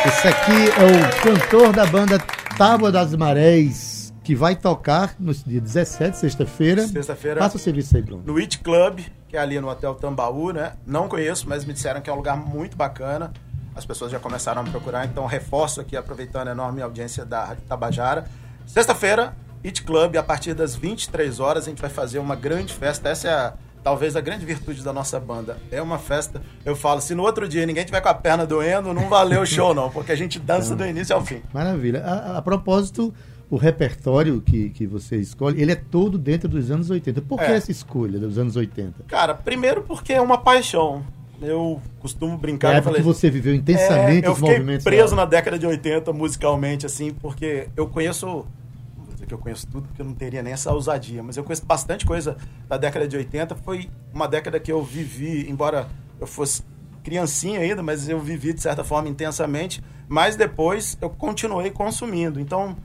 Esse 0.05 0.27
aqui 0.27 0.69
é 0.77 0.85
o 0.85 1.21
cantor 1.23 1.73
da 1.73 1.87
banda 1.87 2.19
Tábua 2.59 2.91
das 2.91 3.15
Marés, 3.15 3.88
que 4.29 4.35
vai 4.35 4.55
tocar 4.55 5.15
no 5.17 5.33
dia 5.33 5.59
17, 5.59 6.15
sexta-feira. 6.15 6.87
Sexta-feira. 6.87 7.39
Passa 7.39 7.57
o 7.57 7.59
serviço 7.59 7.97
aí, 7.97 8.03
Bruno. 8.03 8.21
No 8.23 8.37
It 8.37 8.59
Club, 8.59 8.99
que 9.27 9.35
é 9.35 9.39
ali 9.39 9.59
no 9.59 9.67
Hotel 9.67 9.95
Tambaú, 9.95 10.51
né? 10.51 10.73
Não 10.85 11.09
conheço, 11.09 11.49
mas 11.49 11.65
me 11.65 11.73
disseram 11.73 11.99
que 11.99 12.11
é 12.11 12.13
um 12.13 12.15
lugar 12.15 12.37
muito 12.37 12.77
bacana. 12.77 13.33
As 13.73 13.87
pessoas 13.87 14.11
já 14.11 14.19
começaram 14.19 14.61
a 14.61 14.63
me 14.63 14.69
procurar, 14.69 15.03
então 15.07 15.25
reforço 15.25 15.81
aqui, 15.81 15.97
aproveitando 15.97 16.49
a 16.49 16.51
enorme 16.51 16.79
audiência 16.79 17.25
da 17.25 17.43
Rádio 17.43 17.63
Tabajara. 17.67 18.27
Sexta-feira, 18.67 19.35
It 19.65 19.81
Club, 19.81 20.15
a 20.15 20.21
partir 20.21 20.53
das 20.53 20.75
23 20.75 21.39
horas, 21.39 21.63
a 21.63 21.69
gente 21.71 21.81
vai 21.81 21.89
fazer 21.89 22.19
uma 22.19 22.35
grande 22.35 22.71
festa. 22.71 23.09
Essa 23.09 23.27
é 23.27 23.31
a, 23.33 23.53
talvez 23.83 24.15
a 24.15 24.21
grande 24.21 24.45
virtude 24.45 24.83
da 24.83 24.93
nossa 24.93 25.19
banda. 25.19 25.57
É 25.71 25.81
uma 25.81 25.97
festa, 25.97 26.39
eu 26.63 26.75
falo, 26.75 27.01
se 27.01 27.15
no 27.15 27.23
outro 27.23 27.47
dia 27.47 27.65
ninguém 27.65 27.83
tiver 27.83 27.99
com 27.99 28.09
a 28.09 28.13
perna 28.13 28.45
doendo, 28.45 28.93
não 28.93 29.09
valeu 29.09 29.41
o 29.41 29.45
show 29.47 29.73
não, 29.73 29.89
porque 29.89 30.11
a 30.11 30.15
gente 30.15 30.37
dança 30.37 30.75
do 30.75 30.85
início 30.85 31.15
ao 31.15 31.25
fim. 31.25 31.41
Maravilha. 31.51 32.03
A, 32.05 32.37
a 32.37 32.41
propósito, 32.43 33.11
o 33.49 33.57
repertório 33.57 34.41
que, 34.41 34.69
que 34.69 34.85
você 34.85 35.17
escolhe, 35.17 35.61
ele 35.61 35.71
é 35.71 35.75
todo 35.75 36.17
dentro 36.17 36.47
dos 36.47 36.69
anos 36.69 36.89
80. 36.89 37.21
Por 37.23 37.39
que 37.39 37.45
É. 37.45 37.55
essa 37.55 37.71
escolha 37.71 38.19
dos 38.19 38.37
anos 38.37 38.55
80? 38.55 39.03
Cara, 39.07 39.33
primeiro 39.33 39.81
porque 39.83 40.13
é 40.13 40.21
uma 40.21 40.37
paixão. 40.37 41.03
Eu 41.41 41.81
costumo 41.99 42.37
brincar, 42.37 42.67
É 42.67 42.71
a 42.71 42.73
eu 42.73 42.77
época 42.79 42.89
falei, 42.91 43.01
que 43.01 43.07
você 43.07 43.29
viveu 43.29 43.55
intensamente 43.55 44.25
É, 44.25 44.27
eu 44.27 44.33
os 44.33 44.37
fiquei 44.39 44.53
movimentos. 44.55 44.83
preso 44.83 45.15
lá. 45.15 45.21
na 45.23 45.25
década 45.25 45.57
de 45.57 45.65
80 45.65 46.11
musicalmente, 46.13 46.85
assim, 46.85 47.11
porque 47.13 47.69
eu 47.77 47.87
conheço. 47.87 48.25
Não 48.25 49.05
vou 49.05 49.13
dizer 49.13 49.25
que 49.25 49.33
eu 49.33 49.37
conheço 49.37 49.65
tudo, 49.67 49.87
porque 49.87 50.01
eu 50.01 50.05
não 50.05 50.13
teria 50.13 50.43
nem 50.43 50.51
essa 50.53 50.71
ousadia, 50.73 51.23
mas 51.23 51.37
eu 51.37 51.43
conheço 51.43 51.65
bastante 51.65 52.05
coisa 52.05 52.35
da 52.67 52.77
década 52.77 53.07
de 53.07 53.15
80. 53.15 53.55
Foi 53.55 53.89
uma 54.13 54.27
década 54.27 54.59
que 54.59 54.69
eu 54.71 54.83
vivi, 54.83 55.49
embora 55.49 55.87
eu 56.19 56.27
fosse 56.27 56.61
criancinha 57.03 57.61
ainda, 57.61 57.81
mas 57.81 58.09
eu 58.09 58.19
vivi 58.19 58.51
de 58.51 58.61
certa 58.61 58.83
forma 58.83 59.07
intensamente. 59.07 59.81
Mas 60.09 60.35
depois 60.35 60.97
eu 61.01 61.09
continuei 61.09 61.71
consumindo. 61.71 62.39
Então, 62.39 62.75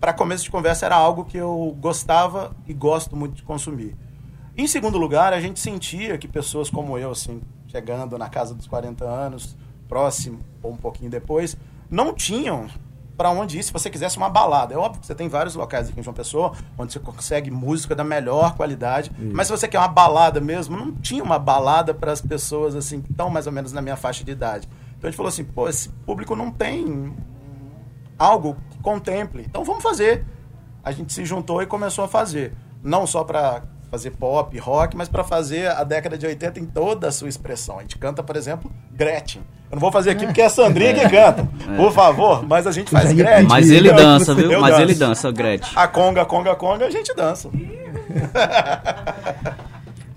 para 0.00 0.12
começo 0.12 0.44
de 0.44 0.50
conversa, 0.50 0.86
era 0.86 0.96
algo 0.96 1.24
que 1.24 1.36
eu 1.36 1.76
gostava 1.80 2.54
e 2.66 2.74
gosto 2.74 3.16
muito 3.16 3.34
de 3.34 3.42
consumir. 3.42 3.96
Em 4.56 4.66
segundo 4.66 4.98
lugar, 4.98 5.32
a 5.32 5.40
gente 5.40 5.60
sentia 5.60 6.16
que 6.16 6.26
pessoas 6.26 6.70
como 6.70 6.96
eu, 6.96 7.10
assim, 7.10 7.42
chegando 7.68 8.16
na 8.16 8.28
casa 8.28 8.54
dos 8.54 8.66
40 8.66 9.04
anos, 9.04 9.56
próximo 9.88 10.40
ou 10.62 10.72
um 10.72 10.76
pouquinho 10.76 11.10
depois, 11.10 11.56
não 11.90 12.14
tinham 12.14 12.66
para 13.16 13.30
onde 13.30 13.58
ir 13.58 13.62
se 13.62 13.72
você 13.72 13.88
quisesse 13.88 14.16
uma 14.16 14.28
balada. 14.28 14.74
É 14.74 14.76
óbvio 14.76 15.00
que 15.00 15.06
você 15.06 15.14
tem 15.14 15.28
vários 15.28 15.54
locais 15.54 15.88
aqui 15.88 15.98
em 15.98 16.02
João 16.02 16.14
Pessoa 16.14 16.52
onde 16.76 16.92
você 16.92 17.00
consegue 17.00 17.50
música 17.50 17.94
da 17.94 18.04
melhor 18.04 18.54
qualidade, 18.54 19.10
mas 19.32 19.46
se 19.46 19.52
você 19.52 19.66
quer 19.66 19.78
uma 19.78 19.88
balada 19.88 20.40
mesmo, 20.40 20.76
não 20.76 20.92
tinha 20.92 21.22
uma 21.22 21.38
balada 21.38 21.94
para 21.94 22.12
as 22.12 22.20
pessoas 22.20 22.74
assim 22.74 23.00
que 23.00 23.10
estão 23.10 23.30
mais 23.30 23.46
ou 23.46 23.52
menos 23.52 23.72
na 23.72 23.80
minha 23.80 23.96
faixa 23.96 24.22
de 24.22 24.30
idade. 24.30 24.68
Então 24.96 25.08
a 25.08 25.10
gente 25.10 25.16
falou 25.16 25.28
assim, 25.28 25.44
pô, 25.44 25.68
esse 25.68 25.88
público 25.88 26.36
não 26.36 26.50
tem 26.50 27.14
algo 28.18 28.56
contemple. 28.90 29.44
Então 29.48 29.64
vamos 29.64 29.82
fazer. 29.82 30.24
A 30.84 30.92
gente 30.92 31.12
se 31.12 31.24
juntou 31.24 31.60
e 31.60 31.66
começou 31.66 32.04
a 32.04 32.08
fazer. 32.08 32.52
Não 32.82 33.04
só 33.06 33.24
para 33.24 33.62
fazer 33.90 34.10
pop, 34.12 34.56
rock, 34.58 34.96
mas 34.96 35.08
para 35.08 35.24
fazer 35.24 35.68
a 35.70 35.82
década 35.82 36.16
de 36.16 36.24
80 36.26 36.60
em 36.60 36.64
toda 36.66 37.08
a 37.08 37.12
sua 37.12 37.28
expressão. 37.28 37.78
A 37.78 37.82
gente 37.82 37.98
canta, 37.98 38.22
por 38.22 38.36
exemplo, 38.36 38.70
Gretchen. 38.92 39.42
Eu 39.70 39.74
não 39.76 39.80
vou 39.80 39.90
fazer 39.90 40.10
aqui 40.10 40.24
porque 40.26 40.40
é 40.40 40.46
a 40.46 40.50
Sandrinha 40.50 40.94
que 40.94 41.08
canta, 41.08 41.44
por 41.76 41.90
favor, 41.92 42.46
mas 42.46 42.66
a 42.68 42.70
gente 42.72 42.88
faz 42.90 43.10
ia 43.10 43.16
Gretchen. 43.24 43.48
Mas 43.48 43.68
ele 43.70 43.92
dança, 43.92 44.32
viu? 44.34 44.52
eu 44.52 44.60
Mas 44.60 44.70
danço. 44.70 44.82
ele 44.82 44.94
dança, 44.94 45.32
Gretchen. 45.32 45.72
A 45.76 45.88
conga, 45.88 46.24
conga, 46.24 46.54
conga, 46.54 46.86
a 46.86 46.90
gente 46.90 47.12
dança. 47.14 47.48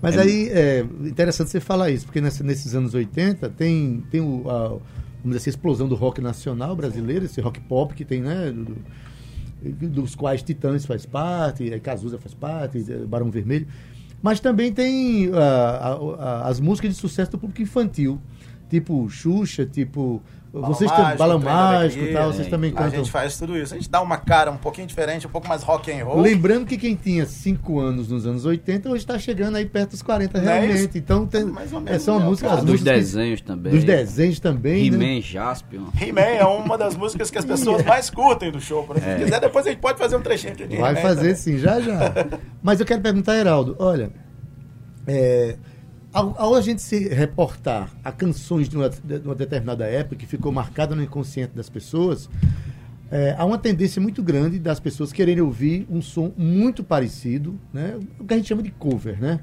Mas 0.02 0.16
aí 0.16 0.48
é 0.50 0.80
interessante 1.02 1.50
você 1.50 1.60
falar 1.60 1.90
isso, 1.90 2.06
porque 2.06 2.20
nessa- 2.22 2.42
nesses 2.42 2.74
anos 2.74 2.94
80 2.94 3.50
tem, 3.50 4.02
tem 4.10 4.20
o, 4.20 4.48
a, 4.48 4.76
vamos 5.22 5.36
dizer 5.36 5.38
assim, 5.38 5.50
explosão 5.50 5.88
do 5.88 5.94
rock 5.94 6.20
nacional 6.20 6.74
brasileiro, 6.74 7.24
esse 7.24 7.40
rock 7.40 7.60
pop 7.60 7.94
que 7.94 8.04
tem, 8.04 8.20
né? 8.20 8.50
do- 8.50 8.76
do- 9.62 9.88
dos 9.90 10.14
quais 10.14 10.42
Titãs 10.42 10.86
faz 10.86 11.04
parte, 11.04 11.78
Cazuza 11.80 12.18
faz 12.18 12.32
parte, 12.34 12.84
eh, 12.88 13.04
Barão 13.06 13.30
Vermelho. 13.30 13.66
Mas 14.22 14.40
também 14.40 14.72
tem 14.72 15.30
a- 15.34 16.42
as 16.46 16.60
músicas 16.60 16.94
de 16.94 16.96
sucesso 17.00 17.30
do 17.32 17.38
público 17.38 17.60
infantil, 17.62 18.18
tipo 18.70 19.08
Xuxa, 19.10 19.66
tipo. 19.66 20.22
vocês 20.52 20.90
têm 20.90 21.00
Mágico, 21.00 21.18
Balão 21.18 21.38
Mágico 21.38 22.04
e 22.04 22.12
tal, 22.12 22.32
vocês 22.32 22.46
é. 22.46 22.50
também 22.50 22.70
A 22.70 22.74
cantam. 22.74 22.90
gente 23.00 23.10
faz 23.10 23.36
tudo 23.36 23.56
isso. 23.56 23.74
A 23.74 23.76
gente 23.76 23.90
dá 23.90 24.00
uma 24.00 24.16
cara 24.16 24.50
um 24.50 24.56
pouquinho 24.56 24.86
diferente, 24.86 25.26
um 25.26 25.30
pouco 25.30 25.46
mais 25.46 25.62
rock 25.62 25.92
and 25.92 26.04
roll. 26.04 26.20
Lembrando 26.20 26.66
que 26.66 26.76
quem 26.78 26.94
tinha 26.96 27.24
5 27.26 27.78
anos 27.78 28.08
nos 28.08 28.26
anos 28.26 28.44
80 28.44 28.88
hoje 28.88 28.98
está 28.98 29.18
chegando 29.18 29.56
aí 29.56 29.66
perto 29.66 29.90
dos 29.90 30.02
40 30.02 30.40
Não 30.40 30.50
é 30.50 30.60
realmente. 30.60 30.88
isso? 30.88 30.98
Então 30.98 31.26
tem, 31.26 31.44
Mais 31.44 31.72
ou 31.72 31.78
é, 31.80 31.82
menos, 31.82 32.02
são 32.02 32.18
né? 32.18 32.24
músicas, 32.24 32.52
as 32.52 32.60
Dos 32.60 32.70
músicas 32.70 32.92
que- 32.94 32.98
desenhos 33.00 33.40
também. 33.42 33.72
dos 33.72 33.84
desenhos 33.84 34.40
também. 34.40 34.90
né? 34.90 34.96
He-Man, 35.06 35.20
Jaspion. 35.20 35.84
He-Man 36.00 36.20
é 36.20 36.44
uma 36.44 36.78
das 36.78 36.96
músicas 36.96 37.30
que 37.30 37.38
as 37.38 37.44
pessoas 37.44 37.84
mais 37.84 38.08
curtem 38.10 38.50
do 38.50 38.60
show. 38.60 38.86
Se 38.94 39.24
quiser, 39.24 39.40
depois 39.40 39.66
a 39.66 39.70
gente 39.70 39.80
pode 39.80 39.98
fazer 39.98 40.16
um 40.16 40.22
trechinho 40.22 40.52
aqui 40.54 40.66
Vai 40.76 40.96
fazer 40.96 41.20
também. 41.20 41.34
sim, 41.36 41.58
já 41.58 41.80
já. 41.80 42.12
Mas 42.62 42.80
eu 42.80 42.86
quero 42.86 43.00
perguntar, 43.00 43.36
Heraldo, 43.36 43.76
olha, 43.78 44.10
é, 45.06 45.56
ao, 46.12 46.34
ao 46.40 46.54
a 46.54 46.60
gente 46.60 46.82
se 46.82 47.08
reportar 47.08 47.90
a 48.02 48.10
canções 48.10 48.68
de 48.68 48.76
uma, 48.76 48.88
de 48.88 49.18
uma 49.24 49.34
determinada 49.34 49.84
época 49.86 50.16
que 50.16 50.26
ficou 50.26 50.50
marcada 50.50 50.94
no 50.94 51.02
inconsciente 51.02 51.54
das 51.54 51.68
pessoas, 51.68 52.28
é, 53.10 53.34
há 53.36 53.44
uma 53.44 53.58
tendência 53.58 54.00
muito 54.00 54.22
grande 54.22 54.58
das 54.58 54.78
pessoas 54.78 55.12
quererem 55.12 55.42
ouvir 55.42 55.86
um 55.90 56.00
som 56.00 56.32
muito 56.36 56.84
parecido, 56.84 57.58
né? 57.72 57.98
o 58.18 58.24
que 58.24 58.34
a 58.34 58.36
gente 58.36 58.48
chama 58.48 58.62
de 58.62 58.70
cover, 58.70 59.20
né? 59.20 59.40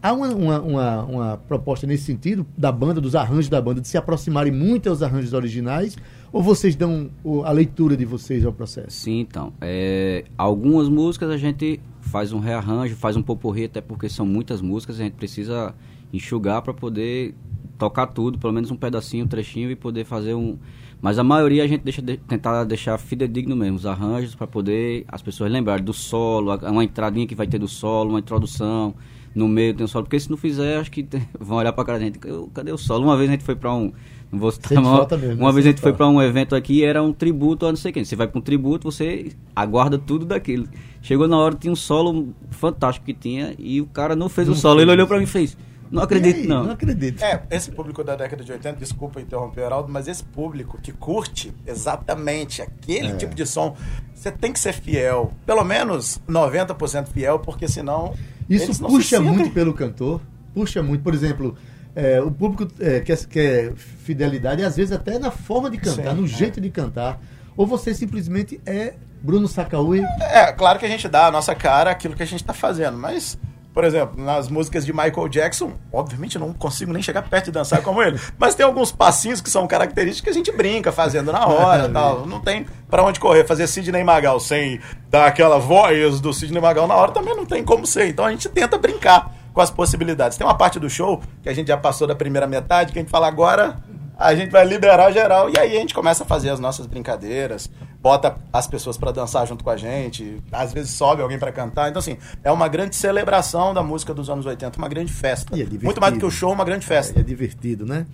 Há 0.00 0.12
uma, 0.12 0.34
uma, 0.34 0.60
uma, 0.60 1.04
uma 1.04 1.36
proposta 1.36 1.86
nesse 1.86 2.02
sentido 2.02 2.44
da 2.58 2.72
banda, 2.72 3.00
dos 3.00 3.14
arranjos 3.14 3.48
da 3.48 3.62
banda, 3.62 3.80
de 3.80 3.86
se 3.86 3.96
aproximarem 3.96 4.52
muito 4.52 4.88
aos 4.88 5.00
arranjos 5.00 5.32
originais, 5.32 5.96
ou 6.32 6.42
vocês 6.42 6.74
dão 6.74 7.08
a 7.44 7.52
leitura 7.52 7.96
de 7.96 8.04
vocês 8.04 8.44
ao 8.44 8.52
processo? 8.52 8.90
Sim, 8.90 9.20
então. 9.20 9.52
é, 9.60 10.24
algumas 10.36 10.88
músicas 10.88 11.30
a 11.30 11.36
gente 11.36 11.78
faz 12.00 12.32
um 12.32 12.40
rearranjo, 12.40 12.96
faz 12.96 13.16
um 13.16 13.22
poporri, 13.22 13.64
até 13.64 13.80
porque 13.80 14.08
são 14.08 14.26
muitas 14.26 14.60
músicas, 14.60 14.96
a 14.98 15.04
gente 15.04 15.12
precisa 15.12 15.72
enxugar 16.12 16.62
para 16.62 16.74
poder 16.74 17.34
tocar 17.78 18.06
tudo, 18.06 18.38
pelo 18.38 18.52
menos 18.52 18.70
um 18.70 18.76
pedacinho, 18.76 19.24
um 19.24 19.28
trechinho 19.28 19.70
e 19.70 19.76
poder 19.76 20.04
fazer 20.04 20.34
um. 20.34 20.56
Mas 21.00 21.18
a 21.18 21.24
maioria 21.24 21.64
a 21.64 21.66
gente 21.66 21.80
deixa 21.82 22.00
de- 22.00 22.16
tentar 22.16 22.62
deixar 22.64 22.96
fidedigno 22.96 23.56
mesmo, 23.56 23.76
os 23.76 23.86
arranjos, 23.86 24.34
para 24.36 24.46
poder 24.46 25.04
as 25.08 25.20
pessoas 25.20 25.50
lembrarem 25.50 25.84
do 25.84 25.92
solo, 25.92 26.54
uma 26.70 26.84
entradinha 26.84 27.26
que 27.26 27.34
vai 27.34 27.46
ter 27.46 27.58
do 27.58 27.66
solo, 27.66 28.10
uma 28.10 28.20
introdução, 28.20 28.94
no 29.34 29.48
meio 29.48 29.74
tem 29.74 29.84
um 29.84 29.88
solo, 29.88 30.04
porque 30.04 30.20
se 30.20 30.30
não 30.30 30.36
fizer, 30.36 30.76
acho 30.78 30.90
que 30.92 31.02
tem- 31.02 31.26
vão 31.40 31.58
olhar 31.58 31.72
pra 31.72 31.84
cara 31.84 31.98
da 31.98 32.04
gente. 32.04 32.20
"Eu- 32.24 32.48
Cadê 32.54 32.70
o 32.70 32.78
solo? 32.78 33.04
Uma 33.04 33.16
vez 33.16 33.28
a 33.28 33.32
gente 33.32 33.42
foi 33.44 33.56
pra 33.56 33.74
um. 33.74 33.92
Não 34.30 34.38
vou 34.38 34.50
citar 34.52 34.80
falta 34.82 35.16
mesmo, 35.18 35.40
Uma 35.42 35.48
né? 35.48 35.54
vez 35.54 35.66
a 35.66 35.70
gente 35.70 35.80
foi 35.82 35.92
pra 35.92 36.08
um 36.08 36.22
evento 36.22 36.54
aqui 36.54 36.74
e 36.78 36.84
era 36.84 37.02
um 37.02 37.12
tributo 37.12 37.66
a 37.66 37.70
não 37.70 37.76
sei 37.76 37.90
quem. 37.92 38.02
Você 38.04 38.14
vai 38.16 38.26
pra 38.28 38.38
um 38.38 38.42
tributo, 38.42 38.90
você 38.90 39.32
aguarda 39.54 39.98
tudo 39.98 40.24
daquilo. 40.24 40.66
Chegou 41.02 41.26
na 41.28 41.36
hora, 41.36 41.54
tinha 41.54 41.70
um 41.72 41.76
solo 41.76 42.28
fantástico 42.50 43.04
que 43.04 43.12
tinha 43.12 43.54
e 43.58 43.78
o 43.80 43.86
cara 43.86 44.14
não 44.16 44.28
fez 44.30 44.46
o 44.48 44.52
Não 44.52 44.56
solo. 44.58 44.78
Ele 44.80 44.86
fez. 44.86 44.94
olhou 44.94 45.06
pra 45.06 45.18
mim 45.18 45.24
e 45.24 45.26
fez: 45.26 45.54
Não 45.92 46.02
acredito, 46.02 46.48
não. 46.48 46.64
Não 46.64 46.72
acredito. 46.72 47.22
É, 47.22 47.42
esse 47.50 47.70
público 47.70 48.02
da 48.02 48.16
década 48.16 48.42
de 48.42 48.50
80, 48.50 48.78
desculpa 48.78 49.20
interromper, 49.20 49.60
Heraldo, 49.60 49.92
mas 49.92 50.08
esse 50.08 50.24
público 50.24 50.78
que 50.82 50.90
curte 50.90 51.54
exatamente 51.66 52.62
aquele 52.62 53.08
É. 53.08 53.16
tipo 53.16 53.34
de 53.34 53.44
som, 53.46 53.76
você 54.14 54.32
tem 54.32 54.52
que 54.52 54.58
ser 54.58 54.72
fiel. 54.72 55.32
Pelo 55.44 55.62
menos 55.62 56.18
90% 56.28 57.08
fiel, 57.08 57.38
porque 57.38 57.68
senão. 57.68 58.14
Isso 58.48 58.64
eles 58.64 58.80
não 58.80 58.88
puxa 58.88 59.16
se 59.18 59.22
muito 59.22 59.50
pelo 59.50 59.74
cantor, 59.74 60.20
puxa 60.54 60.82
muito. 60.82 61.02
Por 61.04 61.12
exemplo, 61.14 61.56
é, 61.94 62.20
o 62.22 62.30
público 62.30 62.72
é, 62.80 63.00
quer, 63.00 63.18
quer 63.26 63.74
fidelidade, 63.74 64.64
às 64.64 64.76
vezes 64.76 64.92
até 64.92 65.18
na 65.18 65.30
forma 65.30 65.70
de 65.70 65.76
cantar, 65.76 66.14
Sim, 66.14 66.20
no 66.20 66.24
é. 66.24 66.28
jeito 66.28 66.60
de 66.60 66.70
cantar. 66.70 67.20
Ou 67.54 67.66
você 67.66 67.92
simplesmente 67.94 68.58
é 68.64 68.94
Bruno 69.22 69.46
Sacaúi. 69.46 70.00
É, 70.20 70.50
claro 70.52 70.78
que 70.78 70.86
a 70.86 70.88
gente 70.88 71.06
dá 71.06 71.26
a 71.26 71.30
nossa 71.30 71.54
cara 71.54 71.90
aquilo 71.90 72.14
que 72.16 72.22
a 72.22 72.26
gente 72.26 72.42
tá 72.42 72.54
fazendo, 72.54 72.96
mas. 72.96 73.38
Por 73.72 73.84
exemplo, 73.84 74.22
nas 74.22 74.48
músicas 74.48 74.84
de 74.84 74.92
Michael 74.92 75.28
Jackson, 75.28 75.72
obviamente 75.90 76.36
eu 76.36 76.40
não 76.40 76.52
consigo 76.52 76.92
nem 76.92 77.02
chegar 77.02 77.22
perto 77.22 77.46
de 77.46 77.52
dançar 77.52 77.82
como 77.82 78.02
ele. 78.02 78.20
Mas 78.38 78.54
tem 78.54 78.66
alguns 78.66 78.92
passinhos 78.92 79.40
que 79.40 79.48
são 79.48 79.66
característicos 79.66 80.20
que 80.22 80.30
a 80.30 80.32
gente 80.32 80.52
brinca 80.52 80.92
fazendo 80.92 81.32
na 81.32 81.46
hora 81.46 81.88
tal. 81.90 82.26
Não 82.26 82.40
tem 82.40 82.66
pra 82.90 83.02
onde 83.02 83.18
correr. 83.18 83.44
Fazer 83.44 83.66
Sidney 83.66 84.04
Magal 84.04 84.38
sem 84.38 84.78
dar 85.08 85.26
aquela 85.26 85.58
voz 85.58 86.20
do 86.20 86.34
Sidney 86.34 86.60
Magal 86.60 86.86
na 86.86 86.94
hora 86.94 87.12
também 87.12 87.34
não 87.34 87.46
tem 87.46 87.64
como 87.64 87.86
ser. 87.86 88.08
Então 88.08 88.26
a 88.26 88.30
gente 88.30 88.48
tenta 88.48 88.76
brincar 88.76 89.32
com 89.54 89.60
as 89.60 89.70
possibilidades. 89.70 90.36
Tem 90.36 90.46
uma 90.46 90.56
parte 90.56 90.78
do 90.78 90.90
show 90.90 91.22
que 91.42 91.48
a 91.48 91.54
gente 91.54 91.68
já 91.68 91.76
passou 91.76 92.06
da 92.06 92.14
primeira 92.14 92.46
metade, 92.46 92.92
que 92.92 92.98
a 92.98 93.02
gente 93.02 93.10
fala 93.10 93.26
agora 93.26 93.78
a 94.22 94.34
gente 94.34 94.50
vai 94.50 94.64
liberar 94.64 95.10
geral 95.10 95.50
e 95.50 95.58
aí 95.58 95.76
a 95.76 95.80
gente 95.80 95.94
começa 95.94 96.22
a 96.22 96.26
fazer 96.26 96.50
as 96.50 96.60
nossas 96.60 96.86
brincadeiras, 96.86 97.70
bota 98.02 98.36
as 98.52 98.66
pessoas 98.66 98.98
pra 98.98 99.12
dançar 99.12 99.46
junto 99.46 99.62
com 99.62 99.70
a 99.70 99.76
gente, 99.76 100.42
às 100.50 100.72
vezes 100.72 100.90
sobe 100.90 101.22
alguém 101.22 101.38
pra 101.38 101.52
cantar. 101.52 101.88
Então 101.88 102.00
assim, 102.00 102.18
é 102.42 102.50
uma 102.50 102.66
grande 102.66 102.96
celebração 102.96 103.72
da 103.72 103.82
música 103.82 104.12
dos 104.12 104.28
anos 104.28 104.44
80, 104.44 104.76
uma 104.76 104.88
grande 104.88 105.12
festa. 105.12 105.56
É. 105.58 105.64
Muito 105.84 106.00
mais 106.00 106.12
do 106.12 106.18
que 106.18 106.26
o 106.26 106.30
show, 106.30 106.52
uma 106.52 106.64
grande 106.64 106.84
festa. 106.84 107.20
É 107.20 107.22
divertido, 107.22 107.86
né? 107.86 108.04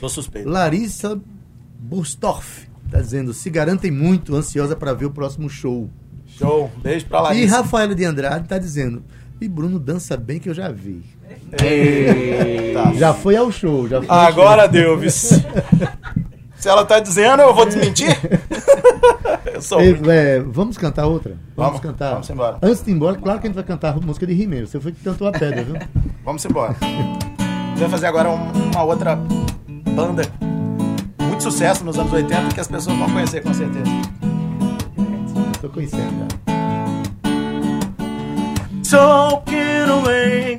Sou 0.00 0.08
suspeito. 0.08 0.48
Larissa 0.48 1.20
Bustorff. 1.78 2.66
tá 2.90 3.00
dizendo, 3.00 3.34
se 3.34 3.50
garantem 3.50 3.90
muito, 3.90 4.34
ansiosa 4.34 4.74
para 4.74 4.94
ver 4.94 5.04
o 5.04 5.10
próximo 5.10 5.48
show. 5.50 5.90
Show. 6.26 6.70
Beijo 6.82 7.06
pra 7.06 7.20
Larissa. 7.20 7.44
E 7.44 7.46
Rafaela 7.46 7.94
de 7.94 8.04
Andrade 8.04 8.48
tá 8.48 8.58
dizendo, 8.58 9.04
e 9.40 9.46
Bruno 9.46 9.78
dança 9.78 10.16
bem 10.16 10.40
que 10.40 10.48
eu 10.48 10.54
já 10.54 10.70
vi. 10.70 11.04
Eita. 11.62 12.94
Já 12.96 13.12
foi 13.14 13.36
ao 13.36 13.50
show, 13.52 13.88
já 13.88 14.02
foi 14.02 14.16
Agora 14.16 14.66
deu, 14.66 14.98
vice. 14.98 15.44
Se 16.56 16.68
ela 16.68 16.84
tá 16.84 16.98
dizendo, 16.98 17.42
eu 17.42 17.54
vou 17.54 17.66
desmentir? 17.66 18.08
sou. 19.60 19.80
É, 19.80 19.90
é, 19.90 20.40
vamos 20.40 20.76
cantar 20.78 21.06
outra? 21.06 21.36
Vamos, 21.56 21.80
cantar. 21.80 22.10
vamos 22.12 22.28
embora. 22.30 22.58
Antes 22.62 22.82
de 22.84 22.90
ir 22.90 22.94
embora, 22.94 23.16
claro 23.16 23.40
que 23.40 23.46
a 23.46 23.48
gente 23.48 23.56
vai 23.56 23.64
cantar 23.64 23.94
a 23.96 24.00
música 24.00 24.26
de 24.26 24.40
He-Man. 24.42 24.66
Você 24.66 24.80
foi 24.80 24.92
que 24.92 25.02
cantou 25.02 25.26
a 25.28 25.32
pedra, 25.32 25.62
viu? 25.64 25.76
Vamos 26.24 26.44
embora. 26.44 26.74
A 26.80 26.84
gente 27.70 27.80
vai 27.80 27.88
fazer 27.88 28.06
agora 28.06 28.30
um- 28.30 28.50
uma 28.72 28.82
outra 28.84 29.16
banda. 29.94 30.22
Muito 31.20 31.42
sucesso 31.42 31.84
nos 31.84 31.98
anos 31.98 32.12
80 32.12 32.54
que 32.54 32.60
as 32.60 32.68
pessoas 32.68 32.96
vão 32.96 33.10
conhecer 33.10 33.42
com 33.42 33.52
certeza. 33.52 33.84
Tô 35.60 35.68
conhecendo 35.68 36.12
já. 36.20 36.54
Talking 38.90 39.90
away. 39.90 40.58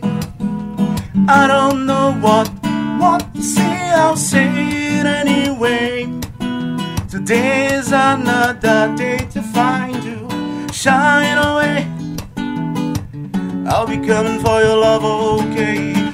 I 1.27 1.47
don't 1.47 1.85
know 1.85 2.11
what, 2.21 2.49
what 2.99 3.23
to 3.33 3.41
say, 3.41 3.91
I'll 3.95 4.17
say 4.17 4.45
it 4.47 5.05
anyway. 5.07 5.34
Today's 7.25 7.91
another 7.91 8.95
day 8.95 9.17
to 9.31 9.41
find 9.41 10.03
you. 10.03 10.27
Shine 10.71 11.39
away. 11.39 11.87
I'll 13.67 13.87
be 13.87 13.97
coming 13.97 14.39
for 14.39 14.61
your 14.61 14.77
love, 14.77 15.03
okay? 15.03 16.04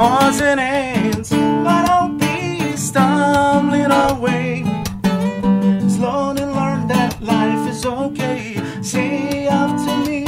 Odds 0.00 0.40
and 0.40 0.60
ends, 0.60 1.30
but 1.30 1.90
I'll 1.90 2.10
be 2.10 2.76
stumbling 2.76 3.90
away. 3.90 4.62
Slowly 5.88 6.44
learn 6.44 6.86
that 6.86 7.16
life 7.20 7.68
is 7.68 7.84
okay. 7.84 8.62
Say 8.80 9.48
after 9.48 9.96
me. 10.06 10.22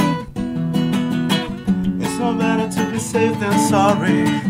It's 2.03 2.19
no 2.19 2.33
better 2.33 2.69
to 2.69 2.91
be 2.91 2.99
safe 2.99 3.39
than 3.39 3.57
sorry. 3.69 4.40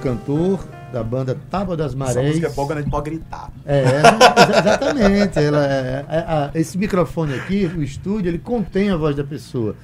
Cantor 0.00 0.66
da 0.92 1.04
banda 1.04 1.36
Tábua 1.50 1.76
das 1.76 1.88
Essa 1.92 1.96
Marés. 1.98 2.26
música 2.28 2.46
é 2.48 2.50
boa 2.50 2.72
a 2.74 2.76
gente 2.80 2.90
pode 2.90 3.10
gritar. 3.10 3.52
É, 3.64 3.82
exa- 3.82 4.58
exatamente. 4.60 5.38
Ela, 5.38 5.66
é- 5.66 6.04
é- 6.08 6.18
a- 6.18 6.50
esse 6.54 6.76
microfone 6.76 7.34
aqui, 7.34 7.66
o 7.66 7.82
estúdio, 7.82 8.28
ele 8.28 8.38
contém 8.38 8.90
a 8.90 8.96
voz 8.96 9.14
da 9.14 9.22
pessoa. 9.24 9.76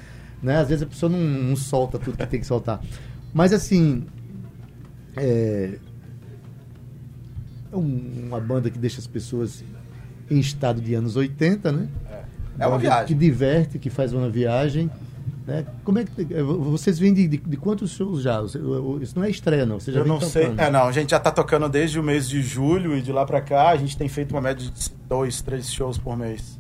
Né? 0.43 0.57
Às 0.59 0.69
vezes 0.69 0.83
a 0.83 0.87
pessoa 0.87 1.11
não, 1.11 1.19
não 1.19 1.57
solta 1.57 1.99
tudo 1.99 2.17
que 2.17 2.27
tem 2.27 2.41
que 2.41 2.47
soltar. 2.47 2.81
Mas 3.33 3.53
assim. 3.53 4.05
É, 5.17 5.79
é 7.73 7.77
um- 7.77 8.25
uma 8.29 8.41
banda 8.41 8.71
que 8.71 8.79
deixa 8.79 8.99
as 9.01 9.07
pessoas 9.07 9.65
em 10.31 10.39
estado 10.39 10.81
de 10.81 10.95
anos 10.95 11.17
80, 11.17 11.71
né? 11.73 11.89
É 12.59 12.67
uma 12.67 12.77
Que 12.77 12.83
viagem. 12.83 13.17
diverte, 13.17 13.79
que 13.79 13.91
faz 13.91 14.13
uma 14.13 14.29
viagem. 14.29 14.91
Né? 15.47 15.65
Como 15.85 15.99
é 16.01 16.05
que 16.05 16.23
eh, 16.35 16.43
vocês 16.43 16.99
vêm 16.99 17.15
de, 17.15 17.29
de, 17.29 17.37
de 17.37 17.57
quantos 17.57 17.93
shows 17.93 18.21
já? 18.23 18.43
Isso 19.01 19.17
não 19.17 19.23
é 19.25 19.31
estreia, 19.31 19.65
não. 19.65 19.79
Você 19.79 19.93
já 19.93 20.01
Eu 20.01 20.05
não 20.07 20.21
sei. 20.21 20.43
tocando. 20.47 20.61
É, 20.61 20.71
não, 20.71 20.83
a 20.89 20.93
gente 20.93 21.11
já 21.11 21.21
tá 21.21 21.31
tocando 21.31 21.69
desde 21.69 22.01
o 22.01 22.03
mês 22.03 22.29
de 22.29 22.43
julho 22.43 22.97
e 22.97 23.01
de 23.01 23.13
lá 23.13 23.25
pra 23.25 23.41
cá 23.41 23.69
a 23.69 23.77
gente 23.77 23.97
tem 23.97 24.09
feito 24.09 24.33
uma 24.33 24.41
média 24.41 24.69
de 24.69 24.91
dois, 25.09 25.41
três 25.43 25.73
shows 25.73 25.99
por 25.99 26.17
mês. 26.17 26.59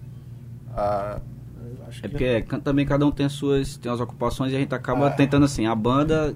Ah, 0.76 1.20
acho 1.88 1.98
É 1.98 2.08
que- 2.08 2.42
porque 2.42 2.60
também 2.60 2.86
cada 2.86 3.04
um 3.04 3.10
tem 3.10 3.26
as 3.26 3.32
suas 3.32 3.76
tem 3.76 3.90
as 3.90 3.98
ocupações 4.00 4.52
e 4.52 4.56
a 4.56 4.58
gente 4.60 4.72
acaba 4.74 5.08
É. 5.08 5.10
tentando 5.10 5.44
assim, 5.46 5.66
a 5.66 5.74
banda 5.74 6.32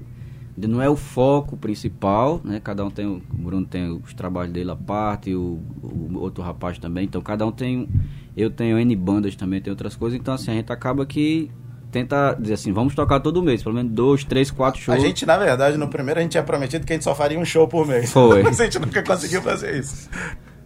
de- 0.58 0.66
não 0.66 0.82
é 0.82 0.88
o 0.90 0.96
foco 0.96 1.56
principal, 1.56 2.40
né? 2.42 2.58
Cada 2.58 2.84
um 2.84 2.90
tem, 2.90 3.06
o 3.06 3.22
o 3.32 3.36
Bruno 3.42 3.64
tem 3.66 3.90
os 3.90 4.12
trabalhos 4.12 4.52
dele 4.52 4.70
à 4.72 4.76
parte, 4.76 5.32
o, 5.34 5.60
o 5.82 6.18
outro 6.18 6.42
rapaz 6.42 6.78
também, 6.80 7.04
então 7.04 7.20
cada 7.22 7.46
um 7.46 7.52
tem, 7.52 7.88
eu 8.36 8.50
tenho 8.50 8.76
N 8.78 8.96
bandas 8.96 9.36
também, 9.36 9.60
tem 9.60 9.70
outras 9.70 9.94
coisas, 9.94 10.18
então 10.18 10.34
assim, 10.34 10.50
a 10.50 10.54
gente 10.54 10.72
acaba 10.72 11.06
que 11.06 11.48
tenta 11.90 12.36
dizer 12.38 12.54
assim, 12.54 12.72
vamos 12.72 12.94
tocar 12.94 13.20
todo 13.20 13.42
mês, 13.42 13.62
pelo 13.62 13.74
menos 13.74 13.92
dois, 13.92 14.24
três, 14.24 14.50
quatro 14.50 14.80
A 14.80 14.84
shows. 14.84 15.02
gente, 15.02 15.26
na 15.26 15.36
verdade, 15.36 15.76
no 15.76 15.88
primeiro 15.88 16.20
a 16.20 16.22
gente 16.22 16.32
tinha 16.32 16.42
prometido 16.42 16.86
que 16.86 16.92
a 16.92 16.96
gente 16.96 17.04
só 17.04 17.14
faria 17.14 17.38
um 17.38 17.44
show 17.44 17.66
por 17.68 17.86
mês. 17.86 18.12
Foi. 18.12 18.42
Mas 18.42 18.58
a 18.60 18.64
gente 18.64 18.78
nunca 18.78 19.02
conseguiu 19.02 19.42
fazer 19.42 19.76
isso. 19.78 20.08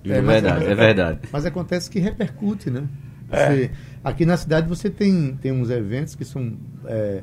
É, 0.05 0.21
mas- 0.21 0.43
verdade, 0.43 0.65
é 0.67 0.75
verdade. 0.75 1.19
Mas 1.33 1.47
acontece 1.47 1.89
que 1.91 1.99
repercute, 1.99 2.71
né? 2.71 2.85
É. 3.31 3.49
Você- 3.49 3.71
aqui 4.05 4.27
na 4.27 4.37
cidade 4.37 4.69
você 4.69 4.91
tem, 4.91 5.37
tem 5.41 5.51
uns 5.51 5.71
eventos 5.71 6.15
que 6.15 6.25
são 6.25 6.53
é, 6.87 7.23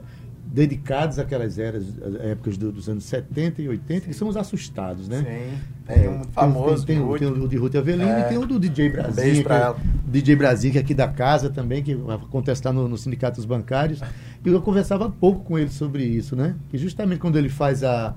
dedicados 0.54 1.18
àquelas 1.18 1.58
eras, 1.58 1.86
às 2.04 2.16
épocas 2.26 2.58
do- 2.58 2.72
dos 2.74 2.90
anos 2.90 3.06
70 3.06 3.62
e 3.62 3.70
80, 3.70 4.08
que 4.08 4.14
são 4.14 4.28
os 4.28 4.36
assustados, 4.36 5.08
né? 5.08 5.20
Sim. 5.20 5.58
Tem 5.94 6.10
um 6.10 6.16
muito 6.18 6.32
famoso. 6.32 6.86
Tem, 6.86 6.98
tem, 6.98 7.06
o- 7.06 7.08
Ruth. 7.08 7.20
tem 7.20 7.28
o 7.30 7.48
de 7.48 7.56
Ruth 7.58 7.76
Avelino 7.76 8.10
É. 8.10 8.20
e 8.22 8.24
tem 8.26 8.38
o 8.38 8.46
do 8.46 8.60
DJ 8.60 8.90
Beijo 8.90 9.12
Brasil. 9.14 9.44
pra 9.44 9.58
ela. 9.58 9.78
DJ 10.06 10.36
Brasil, 10.36 10.72
que 10.72 10.78
é 10.78 10.82
aqui 10.82 10.94
da 10.94 11.08
casa 11.08 11.50
também, 11.50 11.82
que 11.82 11.94
acontece 12.10 12.62
lá 12.66 12.74
no, 12.74 12.88
no 12.88 12.98
Sindicato 12.98 13.38
dos 13.38 13.46
Bancários. 13.46 14.02
E 14.46 14.50
eu 14.50 14.62
conversava 14.62 15.10
pouco 15.10 15.44
com 15.46 15.58
ele 15.58 15.70
sobre 15.70 16.04
isso, 16.04 16.36
né? 16.36 16.56
Que 16.70 16.78
justamente 16.78 17.20
quando 17.20 17.38
ele 17.38 17.48
faz 17.50 17.82
a, 17.84 18.14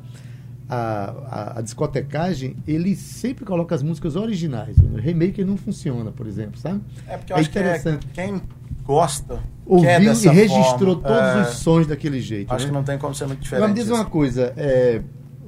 a, 0.68 0.76
a, 0.76 1.58
a 1.58 1.62
discotecagem, 1.62 2.56
ele 2.66 2.96
sempre 2.96 3.44
coloca 3.44 3.74
as 3.74 3.82
músicas 3.82 4.16
originais. 4.16 4.76
O 4.78 4.96
remake 4.96 5.44
não 5.44 5.56
funciona, 5.56 6.10
por 6.10 6.26
exemplo, 6.26 6.58
sabe? 6.58 6.80
É 7.06 7.16
porque 7.16 7.32
eu 7.32 7.36
É 7.36 7.40
acho 7.40 7.50
que 7.50 7.58
é, 7.58 7.98
quem 8.12 8.42
gosta 8.84 9.38
Ouviu 9.66 9.90
e 9.90 10.28
registrou 10.28 11.00
forma. 11.00 11.02
todos 11.02 11.46
É, 11.46 11.50
os 11.50 11.56
sons 11.56 11.86
daquele 11.86 12.20
jeito. 12.20 12.52
Acho 12.52 12.64
né? 12.64 12.70
que 12.70 12.74
não 12.74 12.84
tem 12.84 12.98
como 12.98 13.14
ser 13.14 13.26
muito 13.26 13.40
diferente. 13.40 13.62
Agora 13.64 13.72
me 13.74 13.80
diz 13.80 13.88
uma 13.90 14.02
isso. 14.02 14.10
coisa, 14.10 14.52
é, 14.56 15.00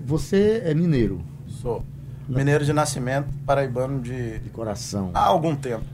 você 0.06 0.62
é 0.64 0.74
mineiro, 0.74 1.20
Sou 1.46 1.84
mineiro 2.28 2.64
de 2.64 2.72
nascimento, 2.72 3.28
paraibano 3.44 4.00
de 4.00 4.38
de 4.38 4.50
coração. 4.50 5.10
há 5.14 5.24
algum 5.26 5.54
tempo, 5.54 5.84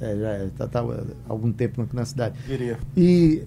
É, 0.00 0.16
já 0.16 0.28
é, 0.30 0.48
tá, 0.56 0.68
tá 0.68 0.80
há 0.80 1.32
algum 1.32 1.50
tempo 1.52 1.80
na- 1.82 1.88
na 2.00 2.04
cidade. 2.04 2.38
diria. 2.46 2.78
E 2.96 3.42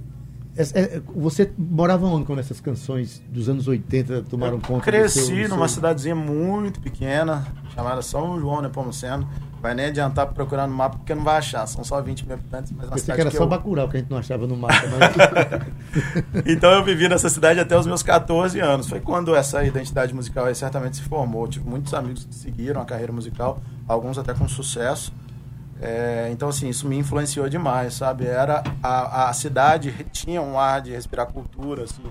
é- 0.58 1.02
você 1.16 1.52
morava 1.58 2.06
onde 2.08 2.26
quando 2.26 2.40
essas 2.40 2.60
canções 2.60 3.22
dos 3.30 3.48
anos 3.48 3.68
80 3.68 4.24
tomaram 4.24 4.56
Eu 4.56 4.62
conta? 4.62 4.84
cresci 4.84 5.26
seu- 5.26 5.50
numa 5.50 5.68
seu- 5.68 5.76
cidadezinha 5.76 6.16
muito 6.16 6.80
pequena, 6.82 7.46
chamada 7.76 8.02
São 8.02 8.40
João 8.40 8.62
Nepomuceno. 8.62 9.28
Vai 9.62 9.74
nem 9.74 9.88
adiantar 9.88 10.28
procurar 10.28 10.68
no 10.68 10.74
mapa, 10.74 10.98
porque 10.98 11.16
não 11.16 11.24
vai 11.24 11.38
achar. 11.38 11.66
São 11.66 11.84
só 11.84 12.00
20 12.02 12.26
mil 12.26 12.36
habitantes, 12.36 12.72
mas 12.72 12.88
uma 12.88 12.98
cidade 12.98 13.16
que 13.16 13.22
era 13.22 13.30
que 13.32 13.38
só 13.38 13.44
eu... 13.44 13.48
Bacurau, 13.48 13.90
que 13.90 13.98
a 13.98 14.00
gente 14.00 14.10
não 14.10 14.18
achava 14.18 14.46
no 14.46 14.56
mapa. 14.56 14.84
Mas... 15.00 16.46
Então 16.46 16.72
eu 16.72 16.84
vivi 16.84 17.10
nessa 17.10 17.30
cidade 17.30 17.60
até 17.60 17.78
os 17.78 17.88
meus 17.88 18.04
14 18.04 18.60
anos. 18.60 18.88
Foi 18.88 19.00
quando 19.00 19.36
essa 19.36 19.64
identidade 19.64 20.14
musical 20.14 20.46
aí 20.46 20.56
certamente 20.56 20.98
se 20.98 21.04
formou. 21.04 21.48
Tive 21.48 21.68
muitos 21.68 21.94
amigos 21.94 22.26
que 22.26 22.36
seguiram 22.36 22.82
a 22.82 22.86
carreira 22.86 23.12
musical, 23.12 23.60
alguns 23.88 24.18
até 24.18 24.34
com 24.34 24.48
sucesso. 24.48 25.12
É, 25.80 26.30
então, 26.32 26.50
assim, 26.50 26.70
isso 26.70 26.88
me 26.88 26.98
influenciou 26.98 27.48
demais, 27.50 27.94
sabe? 27.94 28.26
Era 28.26 28.64
a, 28.82 29.30
a 29.30 29.34
cidade 29.34 29.94
tinha 30.12 30.42
um 30.42 30.60
ar 30.60 30.82
de 30.82 30.92
respirar 30.92 31.28
cultura, 31.28 31.84
assim. 31.84 32.04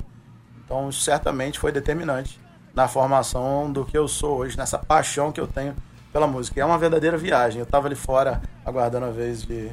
Então, 0.65 0.89
isso 0.89 1.01
certamente 1.01 1.59
foi 1.59 1.73
determinante 1.73 2.41
na 2.75 2.87
formação 2.87 3.73
do 3.73 3.85
que 3.85 3.97
eu 3.97 4.07
sou 4.07 4.39
hoje, 4.39 4.57
nessa 4.57 4.79
paixão 4.79 5.33
que 5.33 5.41
eu 5.41 5.47
tenho 5.47 5.75
pela 6.17 6.27
música. 6.27 6.59
E 6.59 6.63
é 6.63 6.65
uma 6.65 6.79
verdadeira 6.79 7.19
viagem. 7.19 7.59
Eu 7.59 7.65
estava 7.65 7.89
ali 7.89 7.95
fora 7.95 8.41
aguardando 8.65 9.05
a 9.05 9.11
vez 9.11 9.43
de, 9.43 9.69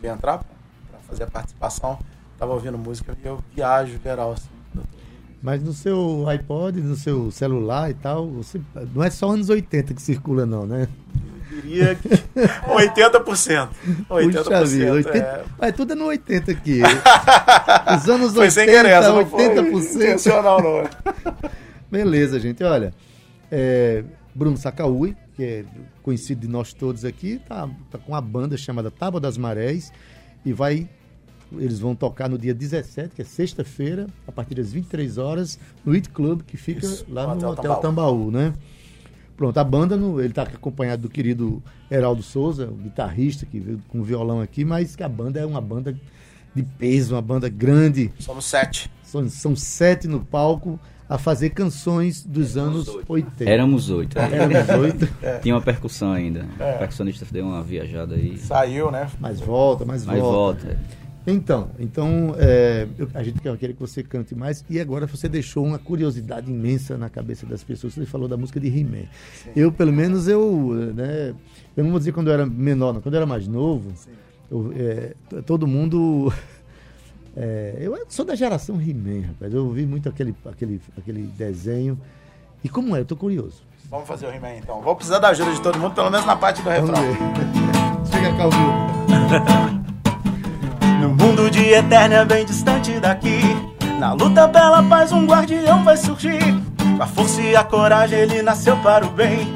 de 0.00 0.06
entrar 0.06 0.38
para 0.38 1.00
fazer 1.08 1.24
a 1.24 1.26
participação. 1.26 1.98
Estava 2.32 2.52
ouvindo 2.52 2.78
música 2.78 3.16
e 3.20 3.26
eu 3.26 3.42
viajo 3.52 3.98
geral. 4.00 4.32
Assim. 4.32 4.48
mas 5.42 5.60
no 5.60 5.72
seu 5.72 6.28
iPod, 6.28 6.80
no 6.80 6.94
seu 6.94 7.32
celular 7.32 7.90
e 7.90 7.94
tal, 7.94 8.28
você... 8.28 8.60
não 8.94 9.02
é 9.02 9.10
só 9.10 9.32
anos 9.32 9.48
80 9.48 9.94
que 9.94 10.00
circula, 10.00 10.46
não, 10.46 10.64
né? 10.64 10.86
diria 11.50 11.96
que 11.96 12.08
80%. 12.08 13.68
80%. 14.08 14.44
Puxa 14.44 14.64
vida, 14.64 14.92
80, 14.92 15.18
é. 15.18 15.44
Mas 15.58 15.72
tudo 15.74 15.92
é 15.92 15.96
no 15.96 16.04
80 16.04 16.52
aqui. 16.52 16.82
Os 17.96 18.08
anos 18.08 18.32
Foi 18.32 18.46
80, 18.46 18.50
sem 18.50 18.66
querer, 18.66 18.90
essa 18.90 19.12
não 19.12 19.26
foi 19.26 19.48
80%. 19.48 19.94
intencional, 19.96 20.62
não. 20.62 20.88
Beleza, 21.90 22.38
gente. 22.38 22.62
Olha, 22.62 22.94
é, 23.50 24.04
Bruno 24.32 24.56
Sacaúi, 24.56 25.16
que 25.38 25.44
é 25.44 25.64
conhecido 26.02 26.40
de 26.40 26.48
nós 26.48 26.72
todos 26.72 27.04
aqui, 27.04 27.40
tá, 27.46 27.70
tá 27.92 27.96
com 27.96 28.10
uma 28.10 28.20
banda 28.20 28.56
chamada 28.56 28.90
Tábua 28.90 29.20
das 29.20 29.38
Marés 29.38 29.92
e 30.44 30.52
vai. 30.52 30.88
Eles 31.52 31.78
vão 31.78 31.94
tocar 31.94 32.28
no 32.28 32.36
dia 32.36 32.52
17, 32.52 33.14
que 33.14 33.22
é 33.22 33.24
sexta-feira, 33.24 34.08
a 34.26 34.32
partir 34.32 34.56
das 34.56 34.72
23 34.72 35.16
horas, 35.16 35.58
no 35.84 35.94
It 35.94 36.10
Club, 36.10 36.42
que 36.42 36.56
fica 36.56 36.84
Isso, 36.84 37.06
lá 37.08 37.22
no 37.22 37.34
Hotel 37.34 37.50
Hotel 37.52 37.76
Tambaú, 37.76 38.32
né? 38.32 38.52
Pronto, 39.36 39.56
a 39.56 39.64
banda, 39.64 39.96
no, 39.96 40.20
ele 40.20 40.30
está 40.30 40.42
acompanhado 40.42 41.02
do 41.02 41.08
querido 41.08 41.62
Heraldo 41.88 42.22
Souza, 42.22 42.66
o 42.66 42.74
guitarrista 42.74 43.46
que 43.46 43.60
veio 43.60 43.80
com 43.88 44.02
violão 44.02 44.40
aqui, 44.40 44.64
mas 44.64 44.96
que 44.96 45.02
a 45.04 45.08
banda 45.08 45.38
é 45.38 45.46
uma 45.46 45.60
banda 45.60 45.96
de 46.52 46.62
peso, 46.64 47.14
uma 47.14 47.22
banda 47.22 47.48
grande. 47.48 48.12
Somos 48.18 48.44
sete. 48.44 48.90
São, 49.04 49.26
são 49.30 49.54
sete 49.54 50.08
no 50.08 50.24
palco 50.24 50.78
a 51.08 51.16
fazer 51.16 51.50
canções 51.50 52.24
dos 52.24 52.56
anos 52.56 52.86
80. 53.08 53.44
Éramos 53.48 53.88
oito. 53.90 54.18
Éramos 54.18 54.68
oito, 54.68 55.08
Tinha 55.42 55.54
uma 55.54 55.62
percussão 55.62 56.12
ainda. 56.12 56.44
O 56.54 56.78
percussionista 56.78 57.26
deu 57.30 57.46
uma 57.46 57.62
viajada 57.62 58.14
aí. 58.14 58.36
Saiu, 58.38 58.90
né? 58.90 59.08
mas 59.18 59.40
volta, 59.40 59.84
mas, 59.84 60.04
Mas 60.04 60.18
volta. 60.18 60.64
volta. 60.66 60.78
Então, 61.26 61.70
então 61.78 62.34
é, 62.38 62.86
eu- 62.98 63.08
a 63.12 63.22
gente 63.22 63.38
quer 63.40 63.56
que 63.58 63.72
você 63.78 64.02
cante 64.02 64.34
mais 64.34 64.64
e 64.70 64.80
agora 64.80 65.06
você 65.06 65.28
deixou 65.28 65.64
uma 65.64 65.78
curiosidade 65.78 66.50
imensa 66.50 66.96
na 66.96 67.10
cabeça 67.10 67.44
das 67.44 67.62
pessoas. 67.62 67.92
Você 67.94 68.06
falou 68.06 68.26
da 68.28 68.36
música 68.36 68.58
de 68.58 68.68
He-Man. 68.68 69.04
Eu, 69.54 69.70
pelo 69.70 69.92
menos, 69.92 70.26
eu, 70.26 70.92
né, 70.94 71.34
eu 71.76 71.84
não 71.84 71.90
vou 71.90 71.98
dizer 71.98 72.12
quando 72.12 72.28
eu 72.28 72.32
era 72.34 72.46
menor, 72.46 72.94
não, 72.94 73.00
quando 73.02 73.14
eu 73.14 73.18
era 73.18 73.26
mais 73.26 73.46
novo, 73.46 73.92
eu, 74.50 74.72
é, 74.74 75.14
todo 75.42 75.66
mundo 75.66 76.32
é, 77.40 77.76
eu 77.78 77.96
sou 78.08 78.24
da 78.24 78.34
geração 78.34 78.80
He-Man, 78.80 79.28
rapaz. 79.28 79.54
Eu 79.54 79.66
ouvi 79.66 79.86
muito 79.86 80.08
aquele, 80.08 80.34
aquele, 80.44 80.80
aquele 80.98 81.22
desenho. 81.22 81.96
E 82.64 82.68
como 82.68 82.96
é? 82.96 83.00
Eu 83.00 83.04
tô 83.04 83.14
curioso. 83.14 83.62
Vamos 83.88 84.08
fazer 84.08 84.26
o 84.26 84.30
He-Man 84.32 84.56
então. 84.56 84.80
Vou 84.80 84.96
precisar 84.96 85.20
da 85.20 85.28
ajuda 85.28 85.52
de 85.52 85.60
todo 85.60 85.78
mundo, 85.78 85.94
pelo 85.94 86.10
menos 86.10 86.26
na 86.26 86.34
parte 86.34 86.60
do 86.60 86.68
refrão. 86.68 86.96
Chega 88.10 88.36
cá, 88.36 88.44
ouviu? 88.44 89.78
No 91.00 91.10
mundo 91.10 91.48
de 91.48 91.60
Eternia, 91.60 92.24
bem 92.24 92.44
distante 92.44 92.98
daqui. 92.98 93.38
Na 94.00 94.14
luta 94.14 94.48
pela 94.48 94.82
paz, 94.82 95.12
um 95.12 95.26
guardião 95.26 95.84
vai 95.84 95.96
surgir. 95.96 96.40
Com 96.96 97.00
a 97.00 97.06
força 97.06 97.40
e 97.40 97.54
a 97.54 97.62
coragem, 97.62 98.18
ele 98.18 98.42
nasceu 98.42 98.76
para 98.78 99.06
o 99.06 99.10
bem. 99.10 99.46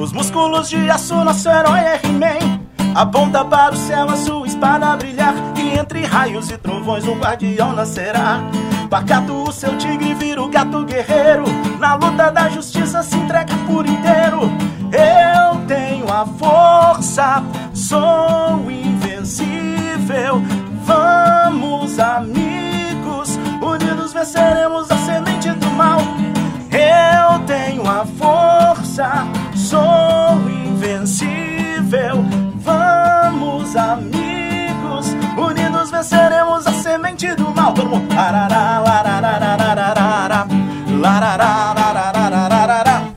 Os 0.00 0.12
músculos 0.12 0.68
de 0.68 0.88
aço, 0.88 1.16
nosso 1.24 1.48
herói 1.48 1.80
é 1.80 2.00
He-Man. 2.04 2.60
Aponta 2.94 3.44
para 3.44 3.74
o 3.74 3.76
céu 3.76 4.08
a 4.08 4.16
sua 4.16 4.46
espada 4.46 4.96
brilhar. 4.96 5.34
Entre 5.82 6.04
raios 6.06 6.48
e 6.48 6.56
trovões, 6.56 7.04
um 7.08 7.18
guardião 7.18 7.72
nascerá. 7.72 8.40
Pacato, 8.88 9.32
o 9.32 9.50
seu 9.52 9.76
tigre 9.76 10.14
vira 10.14 10.40
o 10.40 10.48
gato 10.48 10.84
guerreiro. 10.84 11.42
Na 11.80 11.96
luta 11.96 12.30
da 12.30 12.48
justiça, 12.48 13.02
se 13.02 13.16
entrega 13.16 13.52
por 13.66 13.84
inteiro. 13.84 14.42
Eu 14.92 15.66
tenho 15.66 16.08
a 16.08 16.24
força, 16.24 17.42
sou 17.74 18.70
invencível. 18.70 20.40
Vamos, 20.84 21.98
amigos, 21.98 23.36
unidos 23.60 24.12
venceremos 24.12 24.88
a 24.88 24.96
semente 24.98 25.50
do 25.50 25.68
mal. 25.70 25.98
Eu 26.70 27.40
tenho 27.40 27.82
a 27.90 28.06
força, 28.06 29.26
sou 29.56 30.48
invencível. 30.48 32.24
Vamos, 32.54 33.74
amigos, 33.76 34.21
juntos 35.82 35.90
venceremos 35.90 36.66
a 36.66 36.72
semente 36.74 37.34
do 37.34 37.52
mal. 37.54 37.72
Todo 37.74 37.88
mundo. 37.88 38.14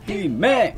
He-Man. 0.07 0.73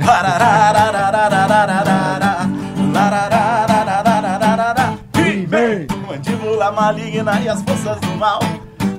He-Man. 5.16 5.88
Mandíbula 6.08 6.72
maligna 6.72 7.40
e 7.40 7.50
as 7.50 7.62
forças 7.62 8.00
do 8.00 8.18
mal. 8.18 8.40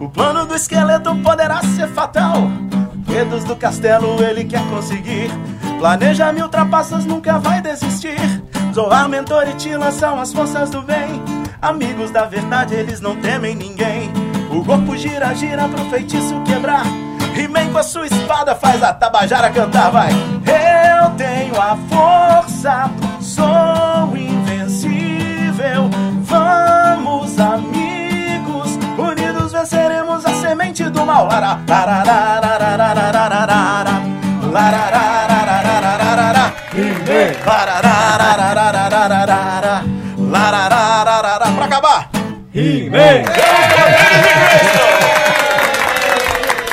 O 0.01 0.09
plano 0.09 0.46
do 0.46 0.55
esqueleto 0.55 1.14
poderá 1.16 1.61
ser 1.62 1.88
fatal. 1.88 2.48
Dedos 3.07 3.44
do 3.44 3.57
castelo 3.57 4.22
ele 4.22 4.44
quer 4.44 4.62
conseguir. 4.68 5.31
Planeja 5.79 6.33
mil 6.33 6.48
trapaças, 6.48 7.05
nunca 7.05 7.38
vai 7.38 7.61
desistir. 7.61 8.18
Zoar, 8.72 9.09
mentor 9.09 9.48
e 9.48 9.55
te 9.55 9.77
lançam 9.77 10.20
as 10.20 10.33
forças 10.33 10.70
do 10.70 10.83
bem. 10.83 11.38
Amigos 11.61 12.12
da 12.12 12.25
verdade, 12.25 12.75
eles 12.75 13.01
não 13.01 13.16
temem 13.16 13.55
ninguém. 13.55 14.12
O 14.49 14.64
corpo 14.64 14.97
gira, 14.97 15.35
gira 15.35 15.68
pro 15.68 15.85
feitiço 15.90 16.40
quebrar. 16.44 16.85
He-Man 17.37 17.73
com 17.73 17.79
a 17.79 17.83
sua 17.83 18.07
espada 18.07 18.55
faz 18.55 18.81
a 18.83 18.92
Tabajara 18.92 19.51
cantar, 19.51 19.90
vai. 19.90 20.11
Eu 20.12 21.11
tenho 21.16 21.61
a 21.61 21.77
força, 21.88 22.88
sou 23.21 24.16
invencível. 24.16 25.90
Vamos, 26.23 27.38
amigos, 27.40 28.79
unidos 28.97 29.53
venceremos 29.53 30.25
a 30.25 30.35
semente 30.35 30.85
do 30.85 31.05
mal. 31.05 31.27
Lara, 31.27 31.59
acabar. 41.78 42.10
He-Man! 42.54 43.22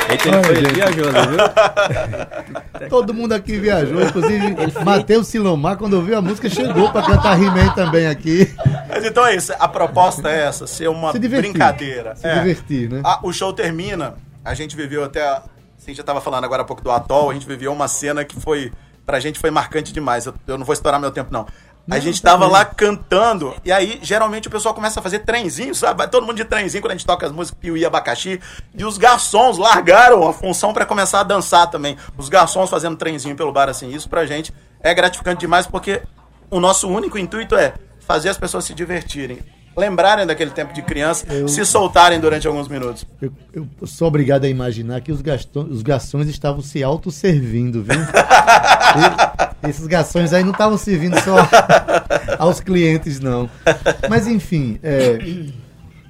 Eita, 0.08 0.28
ele, 0.28 0.44
foi, 0.44 0.54
viajou, 0.72 1.12
né, 1.12 1.20
viu? 1.26 2.88
Todo 2.88 3.12
mundo 3.12 3.32
aqui 3.32 3.58
viajou, 3.58 4.00
inclusive 4.02 4.56
Matheus 4.84 5.26
Silomar, 5.26 5.76
quando 5.76 5.94
ouviu 5.94 6.16
a 6.16 6.22
música, 6.22 6.48
chegou 6.48 6.90
para 6.92 7.02
cantar 7.06 7.40
He-Man 7.40 7.70
também 7.74 8.06
aqui. 8.06 8.54
Mas 8.88 9.04
então 9.04 9.26
é 9.26 9.34
isso, 9.34 9.52
a 9.58 9.66
proposta 9.66 10.30
é 10.30 10.44
essa, 10.44 10.66
ser 10.66 10.88
uma 10.88 11.10
Se 11.12 11.18
brincadeira. 11.18 12.14
Se 12.14 12.26
É. 12.26 12.34
divertir, 12.34 12.88
né? 12.88 13.02
Ah, 13.04 13.18
o 13.22 13.32
show 13.32 13.52
termina, 13.52 14.14
a 14.44 14.54
gente 14.54 14.76
viveu 14.76 15.04
até. 15.04 15.22
A 15.26 15.42
gente 15.86 15.96
já 15.98 16.04
tava 16.04 16.20
falando 16.20 16.44
agora 16.44 16.62
há 16.62 16.64
pouco 16.64 16.82
do 16.82 16.90
Atol, 16.90 17.30
a 17.30 17.34
gente 17.34 17.46
viveu 17.46 17.72
uma 17.72 17.88
cena 17.88 18.24
que 18.24 18.38
foi. 18.40 18.72
Pra 19.04 19.20
gente 19.20 19.38
foi 19.38 19.52
marcante 19.52 19.92
demais. 19.92 20.26
Eu, 20.26 20.34
eu 20.48 20.58
não 20.58 20.64
vou 20.64 20.72
estourar 20.72 21.00
meu 21.00 21.12
tempo, 21.12 21.28
não. 21.32 21.46
A 21.88 21.98
gente 22.00 22.20
tá 22.20 22.32
tava 22.32 22.46
lá 22.48 22.64
cantando, 22.64 23.54
e 23.64 23.70
aí 23.70 24.00
geralmente 24.02 24.48
o 24.48 24.50
pessoal 24.50 24.74
começa 24.74 24.98
a 24.98 25.02
fazer 25.02 25.20
trenzinho, 25.20 25.74
sabe? 25.74 25.98
Vai 25.98 26.08
todo 26.08 26.26
mundo 26.26 26.36
de 26.36 26.44
trenzinho 26.44 26.82
quando 26.82 26.90
a 26.90 26.94
gente 26.96 27.06
toca 27.06 27.24
as 27.24 27.32
músicas 27.32 27.60
Piuí 27.60 27.80
e 27.80 27.84
Abacaxi. 27.84 28.40
E 28.76 28.84
os 28.84 28.98
garçons 28.98 29.56
largaram 29.56 30.26
a 30.28 30.32
função 30.32 30.72
pra 30.72 30.84
começar 30.84 31.20
a 31.20 31.22
dançar 31.22 31.70
também. 31.70 31.96
Os 32.18 32.28
garçons 32.28 32.68
fazendo 32.68 32.96
trenzinho 32.96 33.36
pelo 33.36 33.52
bar, 33.52 33.68
assim. 33.68 33.90
Isso 33.90 34.08
pra 34.08 34.26
gente 34.26 34.52
é 34.80 34.92
gratificante 34.92 35.40
demais, 35.40 35.66
porque 35.66 36.02
o 36.50 36.58
nosso 36.58 36.88
único 36.88 37.18
intuito 37.18 37.54
é 37.54 37.74
fazer 38.00 38.30
as 38.30 38.38
pessoas 38.38 38.64
se 38.64 38.74
divertirem. 38.74 39.38
Lembrarem 39.76 40.26
daquele 40.26 40.50
tempo 40.50 40.72
de 40.72 40.80
criança, 40.80 41.26
se 41.46 41.64
soltarem 41.66 42.18
durante 42.18 42.46
alguns 42.48 42.66
minutos. 42.66 43.04
Eu, 43.20 43.30
eu 43.52 43.86
sou 43.86 44.08
obrigado 44.08 44.44
a 44.44 44.48
imaginar 44.48 45.02
que 45.02 45.12
os, 45.12 45.20
gastões, 45.20 45.70
os 45.70 45.82
garçons 45.82 46.26
estavam 46.28 46.62
se 46.62 46.82
autosservindo, 46.82 47.82
viu? 47.82 48.00
Esses 49.62 49.86
garçons 49.86 50.32
aí 50.32 50.44
não 50.44 50.52
estavam 50.52 50.76
servindo 50.76 51.18
só 51.20 51.36
aos 52.38 52.60
clientes, 52.60 53.20
não. 53.20 53.48
Mas, 54.08 54.26
enfim, 54.26 54.78
é, 54.82 55.18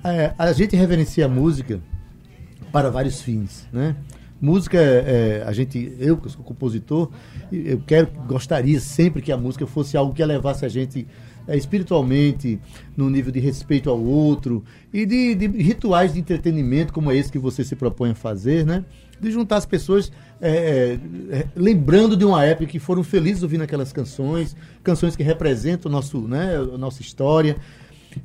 é, 0.05 0.35
a 0.39 0.53
gente 0.53 0.77
reverencia 0.77 1.27
a 1.27 1.29
música 1.29 1.81
para 2.73 2.91
vários 2.91 3.21
fins, 3.21 3.67
né? 3.73 3.97
Música, 4.41 4.79
é, 4.79 5.43
a 5.47 5.53
gente, 5.53 5.97
eu 5.99 6.17
que 6.19 6.31
sou 6.31 6.45
compositor, 6.45 7.11
eu 7.51 7.81
quero, 7.87 8.09
gostaria 8.27 8.79
sempre 8.81 9.23
que 9.23 9.33
a 9.33 9.37
música 9.37 9.67
fosse 9.67 9.97
algo 9.97 10.13
que 10.13 10.23
levasse 10.23 10.67
a 10.67 10.69
gente 10.69 11.07
espiritualmente, 11.55 12.59
no 12.97 13.11
nível 13.11 13.31
de 13.31 13.39
respeito 13.39 13.91
ao 13.91 14.03
outro 14.03 14.65
e 14.93 15.05
de, 15.05 15.35
de 15.35 15.47
rituais 15.47 16.15
de 16.15 16.21
entretenimento 16.21 16.93
como 16.93 17.13
esse 17.13 17.31
que 17.31 17.39
você 17.39 17.63
se 17.63 17.77
propõe 17.77 18.11
a 18.11 18.15
fazer, 18.15 18.65
né? 18.65 18.85
De 19.21 19.31
juntar 19.31 19.57
as 19.57 19.67
pessoas 19.67 20.11
é, 20.41 20.99
é, 21.31 21.47
lembrando 21.55 22.17
de 22.17 22.25
uma 22.25 22.45
época 22.45 22.67
que 22.67 22.79
foram 22.79 23.03
felizes 23.03 23.43
ouvindo 23.43 23.63
aquelas 23.63 23.93
canções, 23.93 24.57
canções 24.83 25.15
que 25.15 25.23
representam 25.23 25.91
nosso, 25.91 26.21
né, 26.21 26.57
a 26.57 26.79
nossa 26.79 27.01
história. 27.03 27.57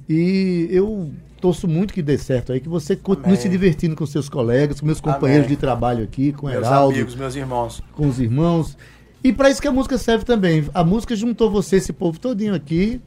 E 0.07 0.67
eu 0.69 1.11
torço 1.39 1.67
muito 1.67 1.93
que 1.93 2.01
dê 2.01 2.17
certo 2.17 2.53
aí, 2.53 2.59
que 2.59 2.69
você 2.69 2.95
continue 2.95 3.33
Amém. 3.33 3.41
se 3.41 3.49
divertindo 3.49 3.95
com 3.95 4.05
seus 4.05 4.29
colegas, 4.29 4.79
com 4.79 4.85
meus 4.85 5.01
companheiros 5.01 5.47
Amém. 5.47 5.55
de 5.55 5.59
trabalho 5.59 6.03
aqui, 6.03 6.31
com 6.31 6.47
Meus 6.47 6.65
Heraldo, 6.65 6.93
amigos, 6.93 7.15
meus 7.15 7.35
irmãos. 7.35 7.81
com 7.93 8.07
os 8.07 8.19
irmãos. 8.19 8.77
E 9.23 9.31
para 9.31 9.49
isso 9.49 9.61
que 9.61 9.67
a 9.67 9.71
música 9.71 9.97
serve 9.97 10.25
também. 10.25 10.65
A 10.73 10.83
música 10.83 11.15
juntou 11.15 11.49
você, 11.49 11.77
esse 11.77 11.93
povo 11.93 12.19
todinho 12.19 12.55
aqui. 12.55 13.01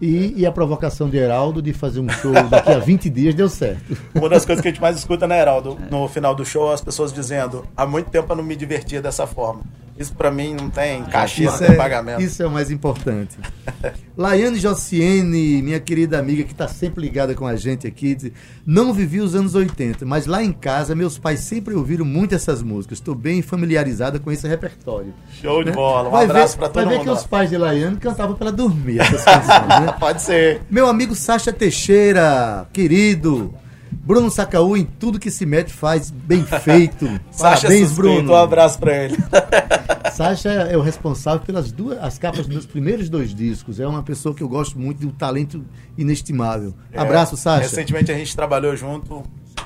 E, 0.00 0.32
e 0.36 0.46
a 0.46 0.52
provocação 0.52 1.10
de 1.10 1.18
Heraldo 1.18 1.60
de 1.60 1.72
fazer 1.72 2.00
um 2.00 2.08
show 2.08 2.32
daqui 2.48 2.72
a 2.72 2.78
20 2.80 3.10
dias 3.10 3.34
deu 3.34 3.48
certo. 3.48 3.96
Uma 4.14 4.28
das 4.28 4.44
coisas 4.44 4.62
que 4.62 4.68
a 4.68 4.70
gente 4.70 4.80
mais 4.80 4.96
escuta, 4.96 5.26
né, 5.26 5.38
Heraldo? 5.40 5.78
No 5.90 6.08
final 6.08 6.34
do 6.34 6.44
show, 6.44 6.72
as 6.72 6.80
pessoas 6.80 7.12
dizendo: 7.12 7.66
há 7.76 7.86
muito 7.86 8.08
tempo 8.10 8.32
eu 8.32 8.36
não 8.36 8.44
me 8.44 8.56
divertia 8.56 9.02
dessa 9.02 9.26
forma. 9.26 9.60
Isso 10.00 10.14
pra 10.14 10.30
mim 10.30 10.56
não 10.58 10.70
tem 10.70 11.02
não 11.02 11.24
Isso 11.26 11.58
tem 11.58 11.72
é, 11.72 11.74
pagamento. 11.74 12.22
isso 12.22 12.42
é 12.42 12.46
o 12.46 12.50
mais 12.50 12.70
importante. 12.70 13.36
Laiane 14.16 14.58
Jociene, 14.58 15.60
minha 15.60 15.78
querida 15.78 16.18
amiga 16.18 16.42
que 16.42 16.52
está 16.52 16.66
sempre 16.66 17.02
ligada 17.02 17.34
com 17.34 17.46
a 17.46 17.54
gente 17.54 17.86
aqui, 17.86 18.14
diz, 18.14 18.32
não 18.64 18.94
vivi 18.94 19.20
os 19.20 19.34
anos 19.34 19.54
80, 19.54 20.06
mas 20.06 20.24
lá 20.24 20.42
em 20.42 20.52
casa 20.52 20.94
meus 20.94 21.18
pais 21.18 21.40
sempre 21.40 21.74
ouviram 21.74 22.06
muito 22.06 22.34
essas 22.34 22.62
músicas. 22.62 22.96
Estou 22.96 23.14
bem 23.14 23.42
familiarizada 23.42 24.18
com 24.18 24.32
esse 24.32 24.48
repertório. 24.48 25.12
Show 25.42 25.62
de 25.62 25.68
né? 25.68 25.76
bola. 25.76 26.08
Um 26.08 26.12
vai 26.12 26.24
abraço 26.24 26.54
ver, 26.54 26.58
pra 26.60 26.68
todo 26.70 26.74
vai 26.76 26.84
ver 26.86 26.94
mundo. 26.94 27.04
que 27.04 27.10
lá. 27.10 27.16
os 27.16 27.26
pais 27.26 27.50
de 27.50 27.58
Laiane 27.58 27.96
cantavam 27.98 28.34
para 28.34 28.50
dormir 28.50 29.00
essas 29.00 29.22
canções, 29.22 29.68
né? 29.68 29.94
Pode 30.00 30.22
ser. 30.22 30.62
Meu 30.70 30.88
amigo 30.88 31.14
Sacha 31.14 31.52
Teixeira, 31.52 32.66
querido. 32.72 33.54
Bruno 33.92 34.30
Sacaú, 34.30 34.76
em 34.76 34.84
tudo 34.84 35.18
que 35.18 35.30
se 35.30 35.44
mete, 35.44 35.72
faz 35.72 36.10
bem 36.10 36.44
feito. 36.44 37.06
Sacha 37.30 37.62
Parabéns, 37.66 37.88
suspeito, 37.88 37.94
Bruno. 37.94 38.32
Um 38.32 38.36
abraço 38.36 38.78
pra 38.78 39.04
ele. 39.04 39.16
Sacha 40.12 40.48
é 40.48 40.76
o 40.76 40.80
responsável 40.80 41.40
pelas 41.40 41.70
duas 41.72 41.98
as 41.98 42.18
capas 42.18 42.40
dos 42.40 42.48
meus 42.48 42.66
primeiros 42.66 43.08
dois 43.08 43.34
discos. 43.34 43.78
É 43.80 43.86
uma 43.86 44.02
pessoa 44.02 44.34
que 44.34 44.42
eu 44.42 44.48
gosto 44.48 44.78
muito, 44.78 44.98
de 45.00 45.06
um 45.06 45.10
talento 45.10 45.64
inestimável. 45.96 46.74
Abraço, 46.94 47.34
É, 47.34 47.38
Sacha. 47.38 47.62
Recentemente 47.62 48.10
a 48.10 48.14
gente 48.14 48.34
trabalhou 48.34 48.74
junto. 48.76 49.22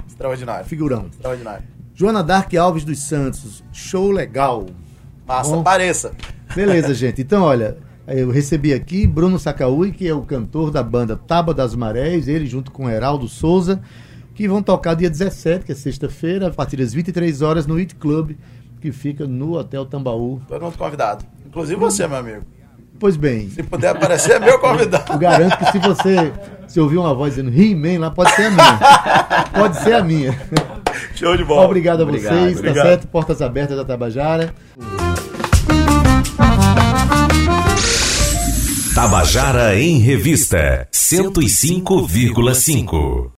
Extraordinário. 0.07 0.65
Figurão. 0.67 1.07
Extraordinário. 1.11 1.65
Joana 1.95 2.23
Dark 2.23 2.53
Alves 2.55 2.85
dos 2.85 3.01
Santos, 3.01 3.63
show 3.73 4.11
legal. 4.11 4.67
Massa, 5.27 5.51
Bom. 5.57 5.63
pareça. 5.63 6.13
Beleza, 6.55 6.93
gente. 6.95 7.23
Então, 7.23 7.43
olha, 7.43 7.77
eu 8.07 8.31
recebi 8.31 8.73
aqui 8.75 9.07
Bruno 9.07 9.39
Sacaúi, 9.39 9.93
que 9.93 10.07
é 10.07 10.15
o 10.15 10.23
cantor 10.23 10.71
da 10.71 10.83
banda 10.83 11.17
Tábua 11.17 11.55
das 11.55 11.75
Marés, 11.75 12.29
ele 12.29 12.47
junto 12.47 12.71
com 12.71 12.91
Heraldo 12.91 13.29
Souza, 13.29 13.81
que 14.35 14.49
vão 14.49 14.63
tocar 14.63 14.95
dia 14.95 15.09
17, 15.11 15.65
que 15.65 15.73
é 15.73 15.75
sexta-feira, 15.75 16.49
a 16.49 16.51
partir 16.51 16.77
das 16.77 16.93
23 16.93 17.41
horas 17.43 17.67
no 17.67 17.77
It 17.77 17.95
Club, 17.95 18.33
que 18.81 18.91
fica 18.93 19.27
no 19.27 19.53
Hotel 19.57 19.87
Tambaú. 19.87 20.41
Todo 20.49 20.63
mundo 20.63 20.77
convidado. 20.77 21.25
Inclusive 21.47 21.77
você, 21.79 22.07
meu 22.09 22.19
amigo. 22.19 22.43
Pois 22.99 23.17
bem, 23.17 23.49
Se 23.51 23.63
puder 23.63 23.89
aparecer, 23.91 24.33
é 24.37 24.41
meu 24.41 24.59
convidado. 24.59 25.13
eu 25.13 25.19
garanto 25.19 25.57
que 25.59 25.71
se 25.73 25.79
você 25.79 26.33
se 26.69 26.79
ouvir 26.81 26.97
uma 26.99 27.13
voz 27.15 27.35
dizendo 27.35 27.51
He-Man 27.51 27.99
lá, 28.01 28.11
pode 28.11 28.31
ser 28.35 28.47
a 28.47 28.51
minha. 28.51 28.79
Pode 29.53 29.77
ser 29.83 29.95
a 29.95 30.03
minha. 30.05 30.39
Show 31.15 31.37
de 31.37 31.45
bola. 31.45 31.67
Obrigado 31.67 32.01
a 32.01 32.05
Obrigado, 32.05 32.33
vocês, 32.35 32.55
tá 32.55 32.59
obrigado. 32.61 32.87
certo? 32.87 33.07
Portas 33.09 33.43
abertas 33.43 33.77
da 33.77 33.85
Tabajara. 33.85 34.55
Tabajara 38.95 39.79
em 39.79 39.99
Revista 39.99 40.89
105,5. 40.93 43.31